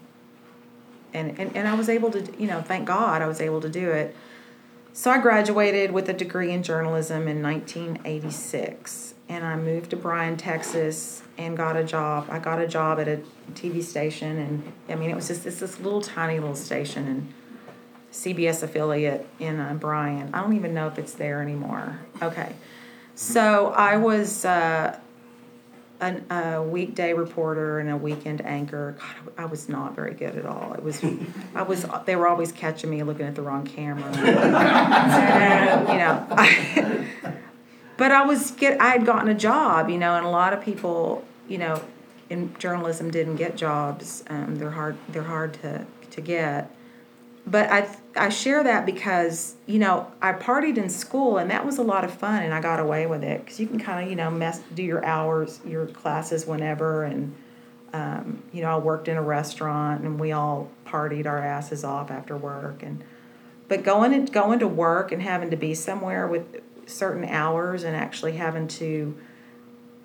and, 1.13 1.39
and 1.39 1.57
and 1.57 1.69
I 1.69 1.75
was 1.75 1.89
able 1.89 2.11
to, 2.13 2.41
you 2.41 2.47
know, 2.47 2.63
thank 2.63 2.87
God, 2.87 3.23
I 3.23 3.27
was 3.27 3.41
able 3.41 3.61
to 3.61 3.69
do 3.69 3.91
it. 3.91 4.15
So 4.95 5.11
I 5.11 5.19
graduated 5.19 5.91
with 5.91 6.09
a 6.09 6.13
degree 6.13 6.53
in 6.53 6.63
journalism 6.63 7.27
in 7.27 7.43
1986, 7.43 9.15
and 9.29 9.45
I 9.45 9.57
moved 9.57 9.91
to 9.91 9.97
Bryan, 9.97 10.37
Texas, 10.37 11.23
and 11.39 11.57
got 11.57 11.77
a 11.77 11.85
job. 11.85 12.27
I 12.31 12.39
got 12.39 12.61
a 12.61 12.69
job 12.69 13.01
at 13.01 13.09
a 13.09 13.21
TV 13.55 13.83
station, 13.83 14.39
and 14.39 14.73
I 14.89 14.95
mean, 14.95 15.11
it 15.11 15.17
was 15.17 15.29
just 15.29 15.47
it's 15.47 15.61
this 15.61 15.81
little 15.81 16.03
tiny 16.03 16.39
little 16.39 16.55
station, 16.55 17.09
and 17.09 17.33
CBS 18.13 18.63
affiliate 18.63 19.27
in 19.41 19.59
uh, 19.59 19.75
Bryan. 19.75 20.31
I 20.35 20.43
don't 20.43 20.55
even 20.55 20.75
know 20.75 20.87
if 20.87 20.99
it's 20.99 21.15
there 21.15 21.41
anymore. 21.41 21.99
Okay. 22.21 22.55
So 23.15 23.69
I 23.69 23.97
was 23.97 24.45
uh, 24.45 24.99
an, 26.01 26.27
a 26.31 26.63
weekday 26.63 27.15
reporter 27.15 27.79
and 27.79 27.89
a 27.89 27.97
weekend 27.97 28.45
anchor. 28.45 28.97
God, 28.99 29.33
I 29.39 29.47
was 29.47 29.69
not 29.69 29.97
very 29.97 30.13
good 30.13 30.37
at 30.37 30.45
all. 30.45 30.75
It 30.75 30.83
was, 30.83 31.03
I 31.55 31.63
was. 31.63 31.87
They 32.05 32.17
were 32.17 32.29
always 32.29 32.53
catching 32.53 32.91
me 32.91 33.03
looking 33.03 33.27
at 33.27 33.35
the 33.35 33.43
wrong 33.43 33.65
camera. 33.65 34.11
you 34.17 34.23
know, 35.99 36.27
I, 36.31 37.07
but 37.97 38.13
I 38.13 38.27
was 38.27 38.51
get. 38.51 38.81
I 38.81 38.91
had 38.91 39.07
gotten 39.07 39.29
a 39.29 39.35
job, 39.35 39.89
you 39.89 39.99
know, 39.99 40.17
and 40.17 40.27
a 40.27 40.31
lot 40.31 40.53
of 40.53 40.63
people, 40.63 41.25
you 41.49 41.59
know, 41.59 41.83
in 42.29 42.55
journalism 42.59 43.11
didn't 43.11 43.37
get 43.37 43.57
jobs. 43.57 44.23
Um, 44.29 44.57
they're 44.57 44.71
hard. 44.71 44.97
They're 45.09 45.23
hard 45.23 45.55
to 45.63 45.87
to 46.11 46.21
get 46.21 46.71
but 47.47 47.71
I 47.71 47.89
I 48.15 48.29
share 48.29 48.63
that 48.63 48.87
because 48.87 49.57
you 49.67 49.79
know 49.79 50.11
I 50.21 50.33
partied 50.33 50.77
in 50.77 50.89
school 50.89 51.39
and 51.39 51.51
that 51.51 51.67
was 51.67 51.79
a 51.79 51.83
lot 51.83 52.05
of 52.05 52.13
fun 52.13 52.43
and 52.43 52.55
I 52.55 52.61
got 52.61 52.79
away 52.79 53.07
with 53.07 53.25
it. 53.25 53.45
Because 53.45 53.59
you 53.59 53.67
can 53.67 53.79
kind 53.79 54.03
of 54.05 54.11
you 54.11 54.17
know 54.17 54.31
mess 54.31 54.61
do 54.75 54.83
your 54.83 55.05
hours 55.05 55.61
your 55.67 55.87
classes 55.87 56.47
whenever 56.47 57.05
and 57.05 57.35
um, 57.93 58.43
you 58.53 58.63
know 58.63 58.77
I 58.77 58.79
worked 58.79 59.09
in 59.09 59.17
a 59.17 59.23
restaurant 59.23 60.03
and 60.03 60.21
we 60.21 60.33
all 60.33 60.71
partied 60.87 61.27
our 61.27 61.39
asses 61.39 61.85
off 61.85 62.11
after 62.11 62.37
work 62.37 62.83
and 62.83 63.03
but 63.69 63.83
going 63.83 64.15
and 64.15 64.31
going 64.33 64.59
to 64.61 64.69
work 64.69 65.13
and 65.13 65.23
having 65.23 65.51
to 65.51 65.57
be 65.57 65.75
somewhere 65.75 66.27
with 66.27 66.61
certain 66.87 67.25
hours 67.25 67.85
and 67.85 67.97
actually 67.97 68.33
having 68.33 68.69
to 68.69 69.17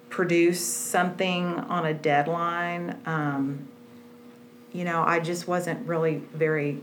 produce 0.10 0.65
something 0.65 1.60
on 1.60 1.86
a 1.86 1.94
deadline 1.94 3.00
um, 3.06 3.67
you 4.74 4.84
know 4.84 5.03
I 5.03 5.20
just 5.20 5.48
wasn't 5.48 5.88
really 5.88 6.24
very 6.34 6.82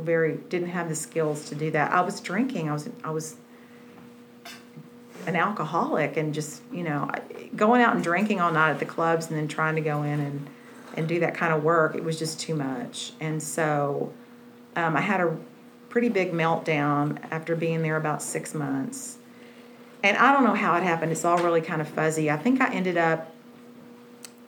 very 0.00 0.36
didn't 0.48 0.68
have 0.68 0.88
the 0.88 0.94
skills 0.94 1.48
to 1.48 1.54
do 1.54 1.70
that. 1.70 1.92
I 1.92 2.00
was 2.00 2.20
drinking. 2.20 2.68
I 2.68 2.72
was 2.72 2.88
I 3.04 3.10
was 3.10 3.36
an 5.26 5.36
alcoholic 5.36 6.16
and 6.16 6.32
just 6.32 6.62
you 6.72 6.82
know 6.82 7.10
going 7.54 7.82
out 7.82 7.94
and 7.94 8.02
drinking 8.02 8.40
all 8.40 8.50
night 8.50 8.70
at 8.70 8.78
the 8.78 8.86
clubs 8.86 9.28
and 9.28 9.36
then 9.36 9.48
trying 9.48 9.74
to 9.76 9.80
go 9.80 10.02
in 10.02 10.20
and 10.20 10.48
and 10.96 11.06
do 11.08 11.20
that 11.20 11.34
kind 11.34 11.52
of 11.52 11.62
work. 11.62 11.94
It 11.94 12.04
was 12.04 12.18
just 12.18 12.40
too 12.40 12.54
much. 12.54 13.12
And 13.20 13.42
so 13.42 14.12
um, 14.76 14.96
I 14.96 15.00
had 15.00 15.20
a 15.20 15.36
pretty 15.88 16.08
big 16.08 16.32
meltdown 16.32 17.18
after 17.30 17.54
being 17.54 17.82
there 17.82 17.96
about 17.96 18.22
six 18.22 18.54
months. 18.54 19.18
And 20.02 20.16
I 20.16 20.32
don't 20.32 20.44
know 20.44 20.54
how 20.54 20.76
it 20.76 20.82
happened. 20.82 21.12
It's 21.12 21.24
all 21.24 21.38
really 21.38 21.60
kind 21.60 21.80
of 21.80 21.88
fuzzy. 21.88 22.30
I 22.30 22.36
think 22.36 22.60
I 22.60 22.72
ended 22.72 22.96
up 22.96 23.32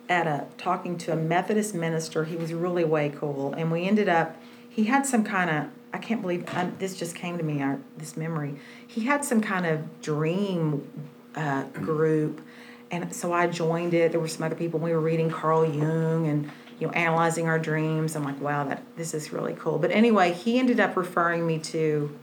at 0.09 0.27
a 0.27 0.45
talking 0.57 0.97
to 0.99 1.13
a 1.13 1.15
Methodist 1.15 1.73
minister. 1.73 2.25
He 2.25 2.35
was 2.35 2.53
really 2.53 2.83
way 2.83 3.09
cool, 3.15 3.53
and 3.53 3.71
we 3.71 3.87
ended 3.87 4.09
up 4.09 4.35
he 4.73 4.85
had 4.85 5.05
some 5.05 5.23
kind 5.23 5.49
of 5.49 5.69
I 5.93 5.99
can't 5.99 6.21
believe 6.21 6.43
um, 6.55 6.75
this 6.79 6.97
just 6.97 7.15
came 7.15 7.37
to 7.37 7.43
me. 7.43 7.63
This 7.97 8.17
memory. 8.17 8.55
He 8.87 9.01
had 9.01 9.23
some 9.23 9.41
kind 9.41 9.67
of 9.67 10.01
dream 10.01 10.89
uh, 11.35 11.63
group, 11.65 12.41
and 12.89 13.13
so 13.13 13.31
I 13.31 13.45
joined 13.45 13.93
it. 13.93 14.11
There 14.11 14.19
were 14.19 14.27
some 14.27 14.43
other 14.43 14.55
people. 14.55 14.79
We 14.79 14.91
were 14.91 14.99
reading 14.99 15.29
Carl 15.29 15.63
Jung 15.63 16.25
and 16.25 16.49
you 16.79 16.87
know 16.87 16.93
analyzing 16.93 17.47
our 17.47 17.59
dreams. 17.59 18.15
I'm 18.15 18.23
like, 18.23 18.41
wow, 18.41 18.63
that 18.63 18.81
this 18.97 19.13
is 19.13 19.31
really 19.31 19.53
cool. 19.53 19.77
But 19.77 19.91
anyway, 19.91 20.33
he 20.33 20.57
ended 20.57 20.79
up 20.79 20.97
referring 20.97 21.45
me 21.45 21.59
to 21.59 22.17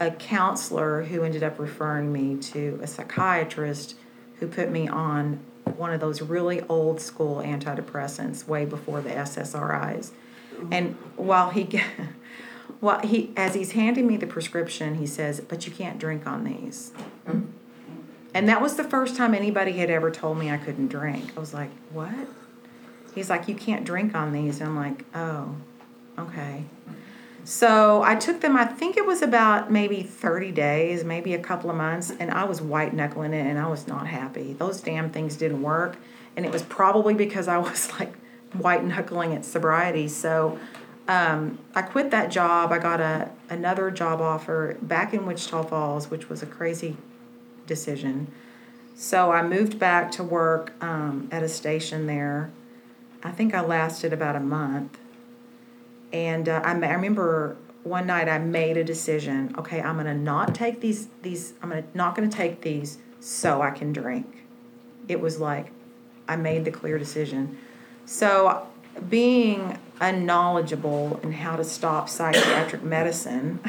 a 0.00 0.10
counselor 0.10 1.04
who 1.04 1.22
ended 1.22 1.44
up 1.44 1.60
referring 1.60 2.12
me 2.12 2.36
to 2.36 2.80
a 2.82 2.88
psychiatrist 2.88 3.94
who 4.40 4.48
put 4.48 4.70
me 4.70 4.88
on 4.88 5.38
one 5.76 5.92
of 5.92 6.00
those 6.00 6.20
really 6.20 6.62
old 6.62 7.00
school 7.00 7.36
antidepressants 7.36 8.48
way 8.48 8.64
before 8.64 9.00
the 9.00 9.10
SSRIs 9.10 10.10
Mm-hmm. 10.58 10.72
and 10.72 10.96
while 11.16 11.50
he, 11.50 11.80
well, 12.80 13.00
he 13.00 13.32
as 13.36 13.54
he's 13.54 13.72
handing 13.72 14.06
me 14.06 14.16
the 14.16 14.26
prescription, 14.26 14.96
he 14.96 15.06
says, 15.06 15.40
"But 15.40 15.66
you 15.66 15.72
can't 15.72 15.98
drink 15.98 16.26
on 16.26 16.44
these." 16.44 16.92
Mm-hmm. 17.26 17.50
And 18.34 18.48
that 18.48 18.60
was 18.60 18.76
the 18.76 18.84
first 18.84 19.16
time 19.16 19.34
anybody 19.34 19.72
had 19.72 19.90
ever 19.90 20.10
told 20.10 20.38
me 20.38 20.50
I 20.50 20.58
couldn't 20.58 20.88
drink. 20.88 21.32
I 21.36 21.40
was 21.40 21.54
like, 21.54 21.70
"What?" 21.92 22.12
He's 23.14 23.30
like, 23.30 23.48
"You 23.48 23.54
can't 23.54 23.84
drink 23.84 24.14
on 24.14 24.32
these." 24.32 24.60
And 24.60 24.70
I'm 24.70 24.76
like, 24.76 25.04
"Oh, 25.14 25.56
okay." 26.18 26.64
So 27.48 28.02
I 28.02 28.14
took 28.14 28.42
them, 28.42 28.58
I 28.58 28.66
think 28.66 28.98
it 28.98 29.06
was 29.06 29.22
about 29.22 29.72
maybe 29.72 30.02
30 30.02 30.52
days, 30.52 31.02
maybe 31.02 31.32
a 31.32 31.38
couple 31.38 31.70
of 31.70 31.76
months, 31.76 32.12
and 32.20 32.30
I 32.30 32.44
was 32.44 32.60
white 32.60 32.92
knuckling 32.92 33.32
it 33.32 33.46
and 33.46 33.58
I 33.58 33.66
was 33.68 33.88
not 33.88 34.06
happy. 34.06 34.52
Those 34.52 34.82
damn 34.82 35.08
things 35.08 35.34
didn't 35.34 35.62
work. 35.62 35.96
And 36.36 36.44
it 36.44 36.52
was 36.52 36.62
probably 36.62 37.14
because 37.14 37.48
I 37.48 37.56
was 37.70 37.90
like 37.98 38.12
white 38.52 38.84
knuckling 38.84 39.34
at 39.34 39.44
sobriety. 39.44 40.08
So 40.08 40.58
um, 41.06 41.58
I 41.74 41.82
quit 41.82 42.10
that 42.10 42.30
job. 42.30 42.72
I 42.72 42.78
got 42.78 43.00
a 43.00 43.30
another 43.48 43.90
job 43.90 44.20
offer 44.20 44.76
back 44.82 45.14
in 45.14 45.26
Wichita 45.26 45.64
Falls, 45.64 46.10
which 46.10 46.28
was 46.28 46.42
a 46.42 46.46
crazy 46.46 46.96
decision. 47.66 48.30
So 48.94 49.30
I 49.30 49.42
moved 49.42 49.78
back 49.78 50.10
to 50.12 50.24
work 50.24 50.72
um, 50.82 51.28
at 51.30 51.42
a 51.42 51.48
station 51.48 52.06
there. 52.06 52.50
I 53.22 53.30
think 53.30 53.54
I 53.54 53.60
lasted 53.60 54.12
about 54.12 54.36
a 54.36 54.40
month. 54.40 54.98
And 56.12 56.48
uh, 56.48 56.60
I, 56.64 56.72
I 56.72 56.92
remember 56.94 57.56
one 57.84 58.06
night 58.06 58.28
I 58.28 58.38
made 58.38 58.76
a 58.76 58.84
decision. 58.84 59.54
Okay, 59.58 59.80
I'm 59.80 59.96
gonna 59.96 60.14
not 60.14 60.54
take 60.54 60.80
these 60.80 61.08
these. 61.22 61.54
I'm 61.62 61.70
gonna 61.70 61.84
not 61.94 62.14
gonna 62.14 62.28
take 62.28 62.60
these 62.60 62.98
so 63.20 63.62
I 63.62 63.70
can 63.70 63.92
drink. 63.92 64.44
It 65.06 65.20
was 65.20 65.38
like 65.38 65.70
I 66.26 66.36
made 66.36 66.64
the 66.64 66.70
clear 66.70 66.98
decision. 66.98 67.58
So 68.08 68.66
being 69.10 69.78
unknowledgeable 70.00 71.20
in 71.22 71.30
how 71.32 71.56
to 71.56 71.64
stop 71.64 72.08
psychiatric 72.08 72.82
medicine. 72.82 73.60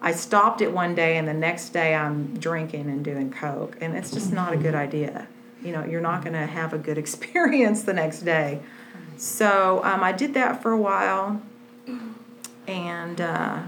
I 0.00 0.12
stopped 0.12 0.60
it 0.60 0.72
one 0.72 0.94
day, 0.94 1.16
and 1.16 1.26
the 1.26 1.34
next 1.34 1.70
day 1.70 1.92
I'm 1.92 2.38
drinking 2.38 2.88
and 2.88 3.04
doing 3.04 3.32
coke, 3.32 3.76
and 3.80 3.96
it's 3.96 4.12
just 4.12 4.32
not 4.32 4.52
a 4.52 4.56
good 4.56 4.76
idea. 4.76 5.26
You 5.60 5.72
know, 5.72 5.84
you're 5.84 6.00
not 6.00 6.22
going 6.22 6.34
to 6.34 6.46
have 6.46 6.72
a 6.72 6.78
good 6.78 6.98
experience 7.04 7.82
the 7.82 7.92
next 7.92 8.20
day. 8.20 8.60
So 9.16 9.82
um, 9.82 10.04
I 10.04 10.12
did 10.12 10.34
that 10.34 10.62
for 10.62 10.70
a 10.70 10.78
while, 10.78 11.42
and 12.68 13.20
uh, 13.20 13.62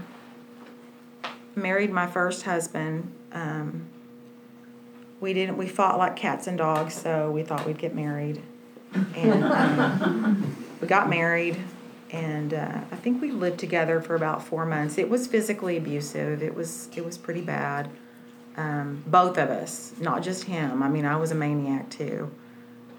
married 1.53 1.91
my 1.91 2.07
first 2.07 2.43
husband. 2.43 3.13
Um, 3.33 3.89
we 5.19 5.33
didn't. 5.33 5.57
We 5.57 5.67
fought 5.67 5.97
like 5.97 6.15
cats 6.15 6.47
and 6.47 6.57
dogs, 6.57 6.93
so 6.93 7.29
we 7.29 7.43
thought 7.43 7.67
we'd 7.67 7.77
get 7.77 7.93
married, 7.93 8.41
and 9.15 9.43
um, 9.43 10.55
we 10.81 10.87
got 10.87 11.09
married 11.09 11.57
and 12.11 12.53
uh, 12.53 12.81
I 12.91 12.95
think 12.97 13.21
we 13.21 13.31
lived 13.31 13.59
together 13.59 14.01
for 14.01 14.15
about 14.15 14.43
four 14.43 14.65
months. 14.65 14.97
It 14.97 15.09
was 15.09 15.27
physically 15.27 15.77
abusive. 15.77 16.43
It 16.43 16.53
was 16.53 16.89
it 16.95 17.05
was 17.05 17.17
pretty 17.17 17.41
bad. 17.41 17.89
Um, 18.57 19.03
both 19.07 19.37
of 19.37 19.49
us, 19.49 19.93
not 19.99 20.21
just 20.21 20.43
him. 20.43 20.83
I 20.83 20.89
mean, 20.89 21.05
I 21.05 21.15
was 21.15 21.31
a 21.31 21.35
maniac 21.35 21.89
too, 21.89 22.29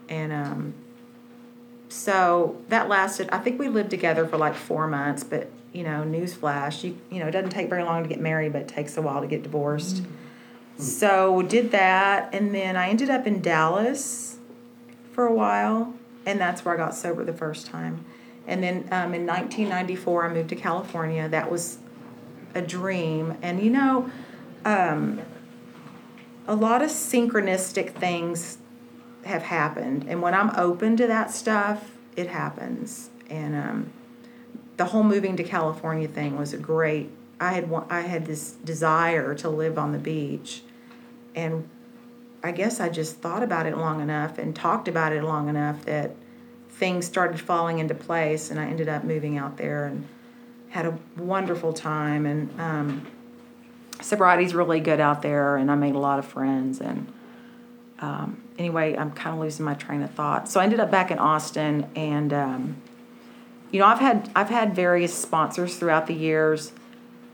and 0.09 0.33
um, 0.33 0.75
so 1.91 2.57
that 2.69 2.89
lasted. 2.89 3.29
I 3.31 3.39
think 3.39 3.61
we 3.61 3.69
lived 3.69 3.91
together 3.91 4.27
for 4.27 4.39
like 4.39 4.55
four 4.55 4.87
months. 4.87 5.25
But 5.25 5.51
you 5.75 5.85
know, 5.85 6.05
newsflash, 6.07 6.83
you 6.83 6.99
you 7.11 7.19
know, 7.19 7.27
it 7.27 7.33
doesn't 7.33 7.51
take 7.51 7.69
very 7.69 7.85
long 7.85 8.03
to 8.03 8.09
get 8.09 8.21
married, 8.21 8.55
but 8.55 8.63
it 8.63 8.69
takes 8.69 8.97
a 8.97 9.03
while 9.03 9.21
to 9.21 9.27
get 9.27 9.43
divorced. 9.43 9.97
Mm-hmm. 9.97 10.83
So 10.83 11.43
did 11.43 11.71
that, 11.73 12.35
and 12.35 12.55
then 12.55 12.77
I 12.77 12.89
ended 12.89 13.11
up 13.11 13.27
in 13.27 13.43
Dallas 13.43 14.32
for 15.13 15.27
a 15.27 15.33
while, 15.33 15.95
and 16.27 16.41
that's 16.41 16.65
where 16.65 16.75
I 16.75 16.77
got 16.77 16.95
sober 16.95 17.25
the 17.25 17.33
first 17.33 17.67
time 17.67 18.05
and 18.47 18.63
then 18.63 18.77
um, 18.91 19.15
in 19.15 19.27
1994, 19.27 20.27
I 20.27 20.35
moved 20.35 20.49
to 20.51 20.57
California. 20.57 21.29
That 21.29 21.51
was 21.51 21.79
a 22.55 22.63
dream. 22.63 23.37
And 23.43 23.63
you 23.63 23.71
know, 23.71 24.11
um, 24.65 25.21
a 26.47 26.55
lot 26.55 26.83
of 26.83 26.91
synchronistic 26.91 27.91
things 27.95 28.59
have 29.25 29.43
happened. 29.43 30.07
And 30.09 30.21
when 30.21 30.35
I'm 30.35 30.51
open 30.57 30.97
to 30.97 31.07
that 31.07 31.31
stuff, 31.31 31.93
it 32.17 32.29
happens. 32.29 33.11
And 33.31 33.55
um, 33.55 33.93
the 34.77 34.87
whole 34.87 35.05
moving 35.05 35.37
to 35.37 35.45
California 35.45 36.09
thing 36.09 36.37
was 36.37 36.53
a 36.53 36.59
great. 36.59 37.11
I 37.41 37.53
had 37.53 37.73
I 37.91 38.03
had 38.03 38.27
this 38.27 38.53
desire 38.53 39.35
to 39.37 39.49
live 39.49 39.77
on 39.77 39.93
the 39.93 39.99
beach, 39.99 40.63
and 41.35 41.69
I 42.43 42.51
guess 42.51 42.81
I 42.81 42.89
just 42.89 43.17
thought 43.19 43.43
about 43.43 43.67
it 43.67 43.77
long 43.77 44.01
enough 44.01 44.39
and 44.39 44.55
talked 44.55 44.89
about 44.89 45.13
it 45.13 45.23
long 45.23 45.49
enough 45.49 45.85
that 45.85 46.17
things 46.71 47.07
started 47.07 47.39
falling 47.41 47.79
into 47.79 47.95
place, 47.95 48.51
and 48.51 48.59
I 48.59 48.67
ended 48.67 48.89
up 48.89 49.05
moving 49.05 49.39
out 49.39 49.57
there 49.57 49.85
and 49.87 50.09
had 50.71 50.87
a 50.87 50.99
wonderful 51.17 51.73
time. 51.73 52.27
And 52.27 52.61
um, 52.61 53.07
sobriety's 54.01 54.55
really 54.55 54.81
good 54.81 54.99
out 54.99 55.23
there, 55.23 55.57
and 55.57 55.71
I 55.71 55.77
made 55.77 55.95
a 55.95 55.99
lot 55.99 56.19
of 56.19 56.25
friends. 56.25 56.81
And 56.81 57.13
um, 58.01 58.43
anyway, 58.59 58.97
I'm 58.97 59.13
kind 59.13 59.37
of 59.37 59.41
losing 59.41 59.65
my 59.65 59.75
train 59.75 60.03
of 60.03 60.11
thought. 60.11 60.49
So 60.49 60.59
I 60.59 60.65
ended 60.65 60.81
up 60.81 60.91
back 60.91 61.13
in 61.13 61.19
Austin, 61.19 61.89
and 61.95 62.33
um, 62.33 62.83
you 63.71 63.79
know, 63.79 63.87
I've 63.87 64.01
had 64.01 64.31
I've 64.35 64.51
had 64.51 64.75
various 64.75 65.17
sponsors 65.17 65.77
throughout 65.77 66.09
the 66.09 66.15
years, 66.15 66.73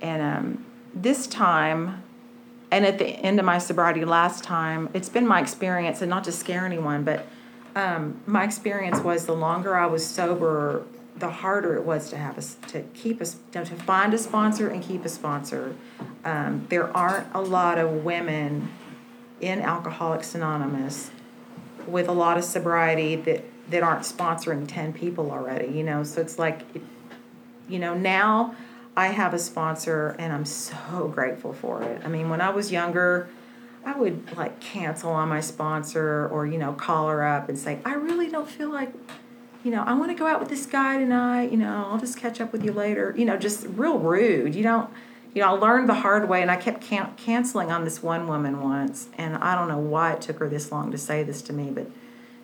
and 0.02 0.20
um, 0.20 0.66
this 0.94 1.26
time. 1.26 2.02
And 2.70 2.84
at 2.84 2.98
the 2.98 3.06
end 3.06 3.38
of 3.38 3.46
my 3.46 3.58
sobriety 3.58 4.04
last 4.04 4.44
time, 4.44 4.90
it's 4.92 5.08
been 5.08 5.26
my 5.26 5.40
experience, 5.40 6.02
and 6.02 6.10
not 6.10 6.24
to 6.24 6.32
scare 6.32 6.66
anyone, 6.66 7.02
but 7.02 7.26
um, 7.74 8.20
my 8.26 8.44
experience 8.44 9.00
was 9.00 9.26
the 9.26 9.34
longer 9.34 9.76
I 9.76 9.86
was 9.86 10.06
sober, 10.06 10.84
the 11.16 11.30
harder 11.30 11.74
it 11.76 11.84
was 11.84 12.10
to 12.10 12.16
have 12.16 12.36
us 12.36 12.56
to 12.68 12.82
keep 12.94 13.20
us 13.20 13.36
to 13.52 13.64
find 13.64 14.12
a 14.14 14.18
sponsor 14.18 14.68
and 14.68 14.82
keep 14.82 15.04
a 15.04 15.08
sponsor. 15.08 15.74
Um, 16.24 16.66
there 16.68 16.94
aren't 16.96 17.26
a 17.34 17.40
lot 17.40 17.78
of 17.78 18.04
women 18.04 18.70
in 19.40 19.60
Alcoholics 19.60 20.34
Anonymous 20.34 21.10
with 21.86 22.08
a 22.08 22.12
lot 22.12 22.36
of 22.36 22.44
sobriety 22.44 23.16
that 23.16 23.44
that 23.70 23.82
aren't 23.82 24.02
sponsoring 24.02 24.66
10 24.66 24.92
people 24.92 25.30
already 25.30 25.68
you 25.68 25.82
know 25.82 26.02
so 26.02 26.20
it's 26.20 26.38
like 26.38 26.62
you 27.68 27.78
know 27.78 27.94
now 27.94 28.54
i 28.98 29.08
have 29.08 29.32
a 29.32 29.38
sponsor 29.38 30.16
and 30.18 30.32
i'm 30.32 30.44
so 30.44 31.08
grateful 31.08 31.52
for 31.52 31.82
it 31.82 32.02
i 32.04 32.08
mean 32.08 32.28
when 32.28 32.40
i 32.40 32.50
was 32.50 32.70
younger 32.70 33.28
I 33.88 33.96
would 33.98 34.36
like 34.36 34.60
cancel 34.60 35.10
on 35.12 35.28
my 35.28 35.40
sponsor 35.40 36.28
or, 36.28 36.46
you 36.46 36.58
know, 36.58 36.72
call 36.72 37.08
her 37.08 37.24
up 37.24 37.48
and 37.48 37.58
say, 37.58 37.78
I 37.84 37.94
really 37.94 38.28
don't 38.28 38.48
feel 38.48 38.70
like, 38.70 38.92
you 39.64 39.70
know, 39.70 39.82
I 39.82 39.94
want 39.94 40.10
to 40.10 40.14
go 40.14 40.26
out 40.26 40.40
with 40.40 40.50
this 40.50 40.66
guy 40.66 40.98
tonight, 40.98 41.50
you 41.50 41.56
know, 41.56 41.86
I'll 41.88 41.98
just 41.98 42.18
catch 42.18 42.40
up 42.40 42.52
with 42.52 42.62
you 42.62 42.72
later. 42.72 43.14
You 43.16 43.24
know, 43.24 43.36
just 43.36 43.66
real 43.66 43.98
rude. 43.98 44.54
You 44.54 44.62
don't, 44.62 44.90
you 45.34 45.42
know, 45.42 45.48
I 45.48 45.50
learned 45.52 45.88
the 45.88 45.94
hard 45.94 46.28
way 46.28 46.42
and 46.42 46.50
I 46.50 46.56
kept 46.56 46.82
can- 46.82 47.14
canceling 47.16 47.70
on 47.70 47.84
this 47.84 48.02
one 48.02 48.26
woman 48.26 48.60
once. 48.62 49.08
And 49.16 49.36
I 49.36 49.54
don't 49.54 49.68
know 49.68 49.78
why 49.78 50.12
it 50.12 50.20
took 50.20 50.38
her 50.38 50.48
this 50.48 50.70
long 50.70 50.90
to 50.90 50.98
say 50.98 51.22
this 51.22 51.40
to 51.42 51.52
me, 51.52 51.70
but 51.70 51.90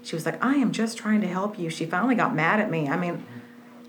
she 0.02 0.16
was 0.16 0.24
like, 0.24 0.42
I 0.42 0.54
am 0.54 0.72
just 0.72 0.96
trying 0.96 1.20
to 1.22 1.28
help 1.28 1.58
you. 1.58 1.68
She 1.68 1.84
finally 1.84 2.14
got 2.14 2.34
mad 2.34 2.60
at 2.60 2.70
me. 2.70 2.88
I 2.88 2.96
mean, 2.96 3.24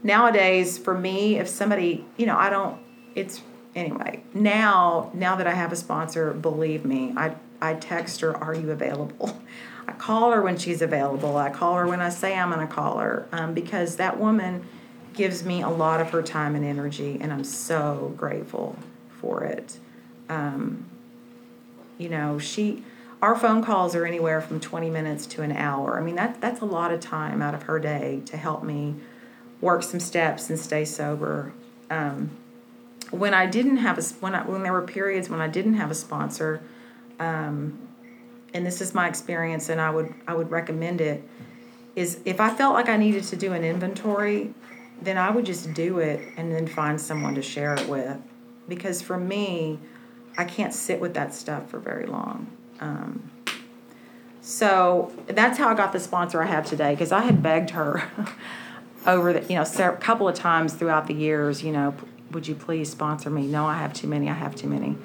nowadays, 0.06 0.78
for 0.78 0.98
me, 0.98 1.40
if 1.40 1.50
somebody, 1.50 2.06
you 2.16 2.28
know, 2.28 2.38
I 2.38 2.50
don't, 2.50 2.78
it's, 3.16 3.42
anyway, 3.76 4.24
now, 4.34 5.10
now 5.14 5.36
that 5.36 5.48
I 5.48 5.54
have 5.54 5.72
a 5.72 5.76
sponsor, 5.76 6.32
believe 6.32 6.86
me, 6.86 7.14
I, 7.18 7.36
I 7.60 7.74
text 7.74 8.22
her, 8.22 8.38
Are 8.38 8.54
you 8.54 8.72
available? 8.72 9.42
I 9.88 9.92
call 9.92 10.32
her 10.32 10.42
when 10.42 10.58
she's 10.58 10.82
available. 10.82 11.38
I 11.38 11.50
call 11.50 11.76
her 11.76 11.88
when 11.88 12.02
I 12.02 12.10
say 12.10 12.36
I'm 12.36 12.52
going 12.52 12.66
to 12.66 12.74
call 12.74 12.98
her 13.00 13.28
um, 13.32 13.54
because 13.54 13.98
that 13.98 14.20
woman 14.20 14.68
gives 15.14 15.44
me 15.44 15.62
a 15.62 15.70
lot 15.70 16.02
of 16.02 16.10
her 16.10 16.24
time 16.24 16.56
and 16.56 16.66
energy, 16.66 17.18
and 17.22 17.32
I'm 17.32 17.44
so 17.44 18.14
grateful 18.18 18.78
for 19.22 19.44
it. 19.44 19.78
Um, 20.28 20.86
you 21.98 22.10
know, 22.10 22.40
she, 22.40 22.84
our 23.22 23.36
phone 23.36 23.64
calls 23.64 23.96
are 23.96 24.06
anywhere 24.06 24.42
from 24.42 24.60
20 24.60 24.90
minutes 24.90 25.26
to 25.28 25.44
an 25.44 25.52
hour. 25.52 26.00
I 26.00 26.04
mean, 26.04 26.16
that, 26.16 26.42
that's 26.42 26.62
a 26.62 26.66
lot 26.66 26.92
of 26.92 27.00
time 27.00 27.42
out 27.42 27.54
of 27.54 27.64
her 27.64 27.80
day 27.80 28.22
to 28.26 28.38
help 28.38 28.64
me 28.64 28.96
work 29.66 29.82
some 29.82 30.00
steps 30.00 30.50
and 30.50 30.60
stay 30.60 30.86
sober. 30.86 31.52
Um, 31.90 32.30
when 33.10 33.34
I 33.34 33.48
didn't 33.48 33.78
have 33.78 33.98
a, 33.98 34.04
when 34.20 34.36
I, 34.36 34.44
when 34.44 34.62
there 34.62 34.72
were 34.72 34.84
periods 34.84 35.28
when 35.28 35.42
I 35.42 35.48
didn't 35.48 35.74
have 35.74 35.90
a 35.90 35.96
sponsor, 35.96 36.62
um, 37.20 37.80
and 38.54 38.66
this 38.66 38.80
is 38.80 38.94
my 38.94 39.08
experience, 39.08 39.68
and 39.70 39.82
I 39.82 39.90
would 39.90 40.14
I 40.28 40.36
would 40.36 40.52
recommend 40.52 41.02
it. 41.02 41.24
Is 41.96 42.20
if 42.26 42.40
I 42.40 42.54
felt 42.54 42.74
like 42.76 42.90
I 42.90 42.98
needed 42.98 43.24
to 43.26 43.36
do 43.36 43.54
an 43.54 43.64
inventory, 43.64 44.54
then 45.02 45.18
I 45.18 45.32
would 45.32 45.46
just 45.46 45.74
do 45.74 46.00
it 46.00 46.22
and 46.38 46.52
then 46.52 46.68
find 46.68 47.02
someone 47.02 47.36
to 47.36 47.42
share 47.42 47.74
it 47.74 47.88
with, 47.88 48.18
because 48.68 49.02
for 49.02 49.18
me, 49.18 49.80
I 50.38 50.44
can't 50.46 50.74
sit 50.74 51.00
with 51.00 51.14
that 51.16 51.34
stuff 51.34 51.70
for 51.70 51.80
very 51.80 52.06
long. 52.06 52.48
Um, 52.80 53.32
so 54.42 55.12
that's 55.26 55.58
how 55.58 55.70
I 55.70 55.74
got 55.74 55.92
the 55.92 56.00
sponsor 56.00 56.44
I 56.44 56.46
have 56.46 56.66
today, 56.66 56.92
because 56.92 57.12
I 57.12 57.22
had 57.22 57.42
begged 57.42 57.72
her 57.72 58.04
over 59.06 59.34
the 59.34 59.42
you 59.42 59.60
know 59.60 59.64
a 59.64 59.98
couple 59.98 60.28
of 60.28 60.36
times 60.36 60.74
throughout 60.74 61.08
the 61.08 61.14
years, 61.14 61.64
you 61.64 61.72
know, 61.72 61.96
would 62.32 62.48
you 62.48 62.56
please 62.56 62.90
sponsor 62.92 63.30
me? 63.30 63.48
No, 63.48 63.66
I 63.66 63.78
have 63.78 63.94
too 63.94 64.08
many. 64.08 64.30
I 64.30 64.34
have 64.34 64.56
too 64.56 64.68
many. 64.68 64.98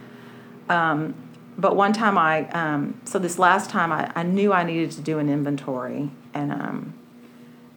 Um, 0.69 1.15
but 1.59 1.77
one 1.77 1.93
time 1.93 2.17
I, 2.17 2.49
um, 2.51 3.01
so 3.05 3.19
this 3.19 3.39
last 3.39 3.71
time 3.71 3.93
I, 3.93 4.11
I 4.15 4.23
knew 4.23 4.53
I 4.53 4.63
needed 4.63 4.93
to 4.93 5.03
do 5.03 5.19
an 5.19 5.29
inventory. 5.29 6.11
And 6.33 6.53
um, 6.53 6.95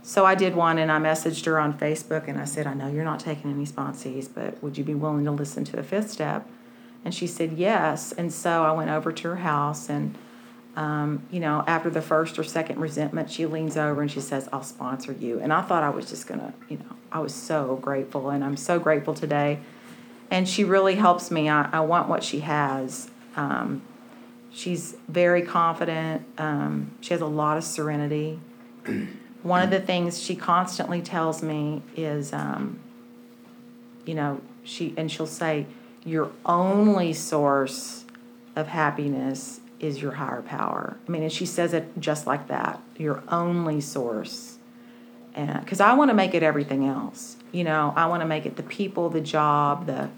so 0.01 0.25
I 0.25 0.35
did 0.35 0.55
one 0.55 0.77
and 0.77 0.91
I 0.91 0.99
messaged 0.99 1.45
her 1.45 1.59
on 1.59 1.77
Facebook 1.77 2.27
and 2.27 2.39
I 2.39 2.45
said, 2.45 2.65
I 2.65 2.73
know 2.73 2.87
you're 2.87 3.03
not 3.03 3.19
taking 3.19 3.51
any 3.51 3.65
sponsees, 3.65 4.29
but 4.33 4.61
would 4.63 4.77
you 4.77 4.83
be 4.83 4.93
willing 4.93 5.25
to 5.25 5.31
listen 5.31 5.65
to 5.65 5.79
a 5.79 5.83
fifth 5.83 6.11
step? 6.11 6.47
And 7.03 7.13
she 7.13 7.27
said 7.27 7.53
yes. 7.53 8.13
And 8.13 8.31
so 8.31 8.63
I 8.63 8.71
went 8.71 8.89
over 8.89 9.11
to 9.11 9.27
her 9.29 9.35
house 9.37 9.89
and, 9.89 10.17
um, 10.75 11.23
you 11.29 11.39
know, 11.39 11.63
after 11.67 11.89
the 11.89 12.01
first 12.01 12.39
or 12.39 12.43
second 12.43 12.79
resentment, 12.79 13.29
she 13.29 13.45
leans 13.45 13.77
over 13.77 14.01
and 14.01 14.09
she 14.09 14.21
says, 14.21 14.49
I'll 14.51 14.63
sponsor 14.63 15.11
you. 15.11 15.39
And 15.39 15.53
I 15.53 15.61
thought 15.61 15.83
I 15.83 15.89
was 15.89 16.09
just 16.09 16.27
going 16.27 16.39
to, 16.39 16.53
you 16.69 16.77
know, 16.77 16.95
I 17.11 17.19
was 17.19 17.33
so 17.33 17.75
grateful. 17.75 18.29
And 18.29 18.43
I'm 18.43 18.57
so 18.57 18.79
grateful 18.79 19.13
today 19.13 19.59
and 20.33 20.49
she 20.49 20.63
really 20.63 20.95
helps 20.95 21.29
me. 21.29 21.47
I, 21.47 21.69
I 21.71 21.81
want 21.81 22.09
what 22.09 22.23
she 22.23 22.39
has. 22.39 23.11
Um, 23.35 23.83
she's 24.51 24.97
very 25.07 25.43
confident. 25.43 26.25
Um, 26.39 26.89
she 27.01 27.13
has 27.13 27.21
a 27.21 27.27
lot 27.27 27.57
of 27.57 27.63
serenity. 27.63 28.39
One 29.43 29.61
of 29.61 29.69
the 29.69 29.79
things 29.79 30.19
she 30.19 30.35
constantly 30.35 31.03
tells 31.03 31.43
me 31.43 31.83
is, 31.95 32.33
um, 32.33 32.79
you 34.07 34.15
know, 34.15 34.41
she 34.63 34.95
and 34.97 35.11
she'll 35.11 35.27
say, 35.27 35.67
"Your 36.03 36.31
only 36.47 37.13
source 37.13 38.05
of 38.55 38.69
happiness 38.69 39.59
is 39.83 40.01
your 40.01 40.13
higher 40.13 40.41
power." 40.41 40.97
I 41.07 41.11
mean, 41.11 41.23
and 41.23 41.31
she 41.31 41.45
says 41.45 41.73
it 41.73 41.99
just 41.99 42.25
like 42.25 42.47
that. 42.47 42.81
Your 42.97 43.23
only 43.27 43.81
source, 43.81 44.57
and 45.35 45.59
because 45.59 45.79
I 45.79 45.93
want 45.93 46.09
to 46.09 46.15
make 46.15 46.33
it 46.33 46.43
everything 46.43 46.85
else. 46.87 47.37
You 47.51 47.63
know, 47.63 47.93
I 47.95 48.07
want 48.07 48.21
to 48.21 48.27
make 48.27 48.45
it 48.45 48.55
the 48.55 48.63
people, 48.63 49.09
the 49.09 49.21
job, 49.21 49.85
the, 49.85 50.09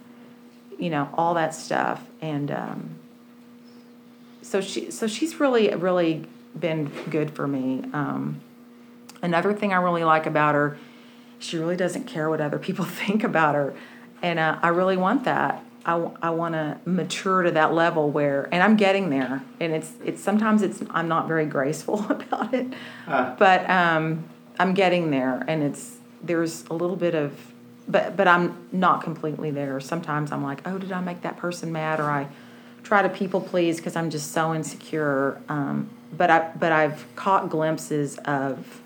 you 0.79 0.89
know, 0.89 1.09
all 1.15 1.33
that 1.33 1.53
stuff, 1.53 2.01
and 2.21 2.49
um, 2.49 2.95
so 4.41 4.61
she, 4.61 4.91
so 4.91 5.07
she's 5.07 5.39
really, 5.39 5.73
really 5.75 6.25
been 6.57 6.85
good 7.09 7.31
for 7.31 7.47
me. 7.47 7.83
Um, 7.91 8.39
another 9.21 9.53
thing 9.53 9.73
I 9.73 9.77
really 9.77 10.03
like 10.03 10.25
about 10.25 10.55
her, 10.55 10.77
she 11.39 11.57
really 11.57 11.75
doesn't 11.75 12.05
care 12.05 12.29
what 12.29 12.39
other 12.39 12.59
people 12.59 12.85
think 12.85 13.23
about 13.23 13.55
her, 13.55 13.73
and 14.21 14.39
uh, 14.39 14.59
I 14.61 14.69
really 14.69 14.97
want 14.97 15.23
that. 15.25 15.64
I, 15.85 16.09
I 16.21 16.29
want 16.31 16.55
to 16.55 16.79
mature 16.85 17.43
to 17.43 17.51
that 17.51 17.73
level 17.73 18.09
where, 18.09 18.49
and 18.51 18.63
I'm 18.63 18.75
getting 18.75 19.09
there. 19.11 19.43
And 19.59 19.73
it's 19.73 19.93
it's 20.03 20.21
sometimes 20.21 20.63
it's 20.63 20.81
I'm 20.89 21.07
not 21.07 21.27
very 21.27 21.45
graceful 21.45 22.05
about 22.09 22.53
it, 22.53 22.67
but 23.37 23.69
um, 23.69 24.25
I'm 24.57 24.73
getting 24.73 25.11
there, 25.11 25.43
and 25.47 25.61
it's 25.61 25.97
there's 26.23 26.65
a 26.69 26.73
little 26.73 26.95
bit 26.95 27.13
of, 27.13 27.39
but 27.87 28.17
but 28.17 28.27
I'm 28.27 28.67
not 28.71 29.03
completely 29.03 29.51
there. 29.51 29.79
Sometimes 29.79 30.31
I'm 30.31 30.43
like, 30.43 30.67
oh, 30.67 30.79
did 30.79 30.91
I 30.91 31.01
make 31.01 31.21
that 31.21 31.37
person 31.37 31.71
mad, 31.71 31.99
or 31.99 32.09
I 32.09 32.27
try 32.83 33.03
to 33.03 33.09
people 33.09 33.41
please 33.41 33.77
because 33.77 33.95
I'm 33.95 34.09
just 34.09 34.31
so 34.31 34.55
insecure. 34.55 35.39
Um, 35.49 35.89
but 36.17 36.31
I 36.31 36.51
but 36.55 36.71
I've 36.71 37.05
caught 37.15 37.49
glimpses 37.49 38.17
of, 38.25 38.81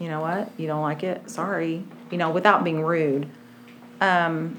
you 0.00 0.08
know 0.08 0.20
what, 0.20 0.50
you 0.56 0.66
don't 0.66 0.82
like 0.82 1.04
it, 1.04 1.30
sorry, 1.30 1.84
you 2.10 2.18
know, 2.18 2.30
without 2.30 2.64
being 2.64 2.82
rude. 2.82 3.28
Um, 4.00 4.56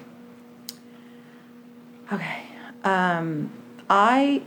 okay, 2.12 2.44
um, 2.84 3.52
I. 3.90 4.44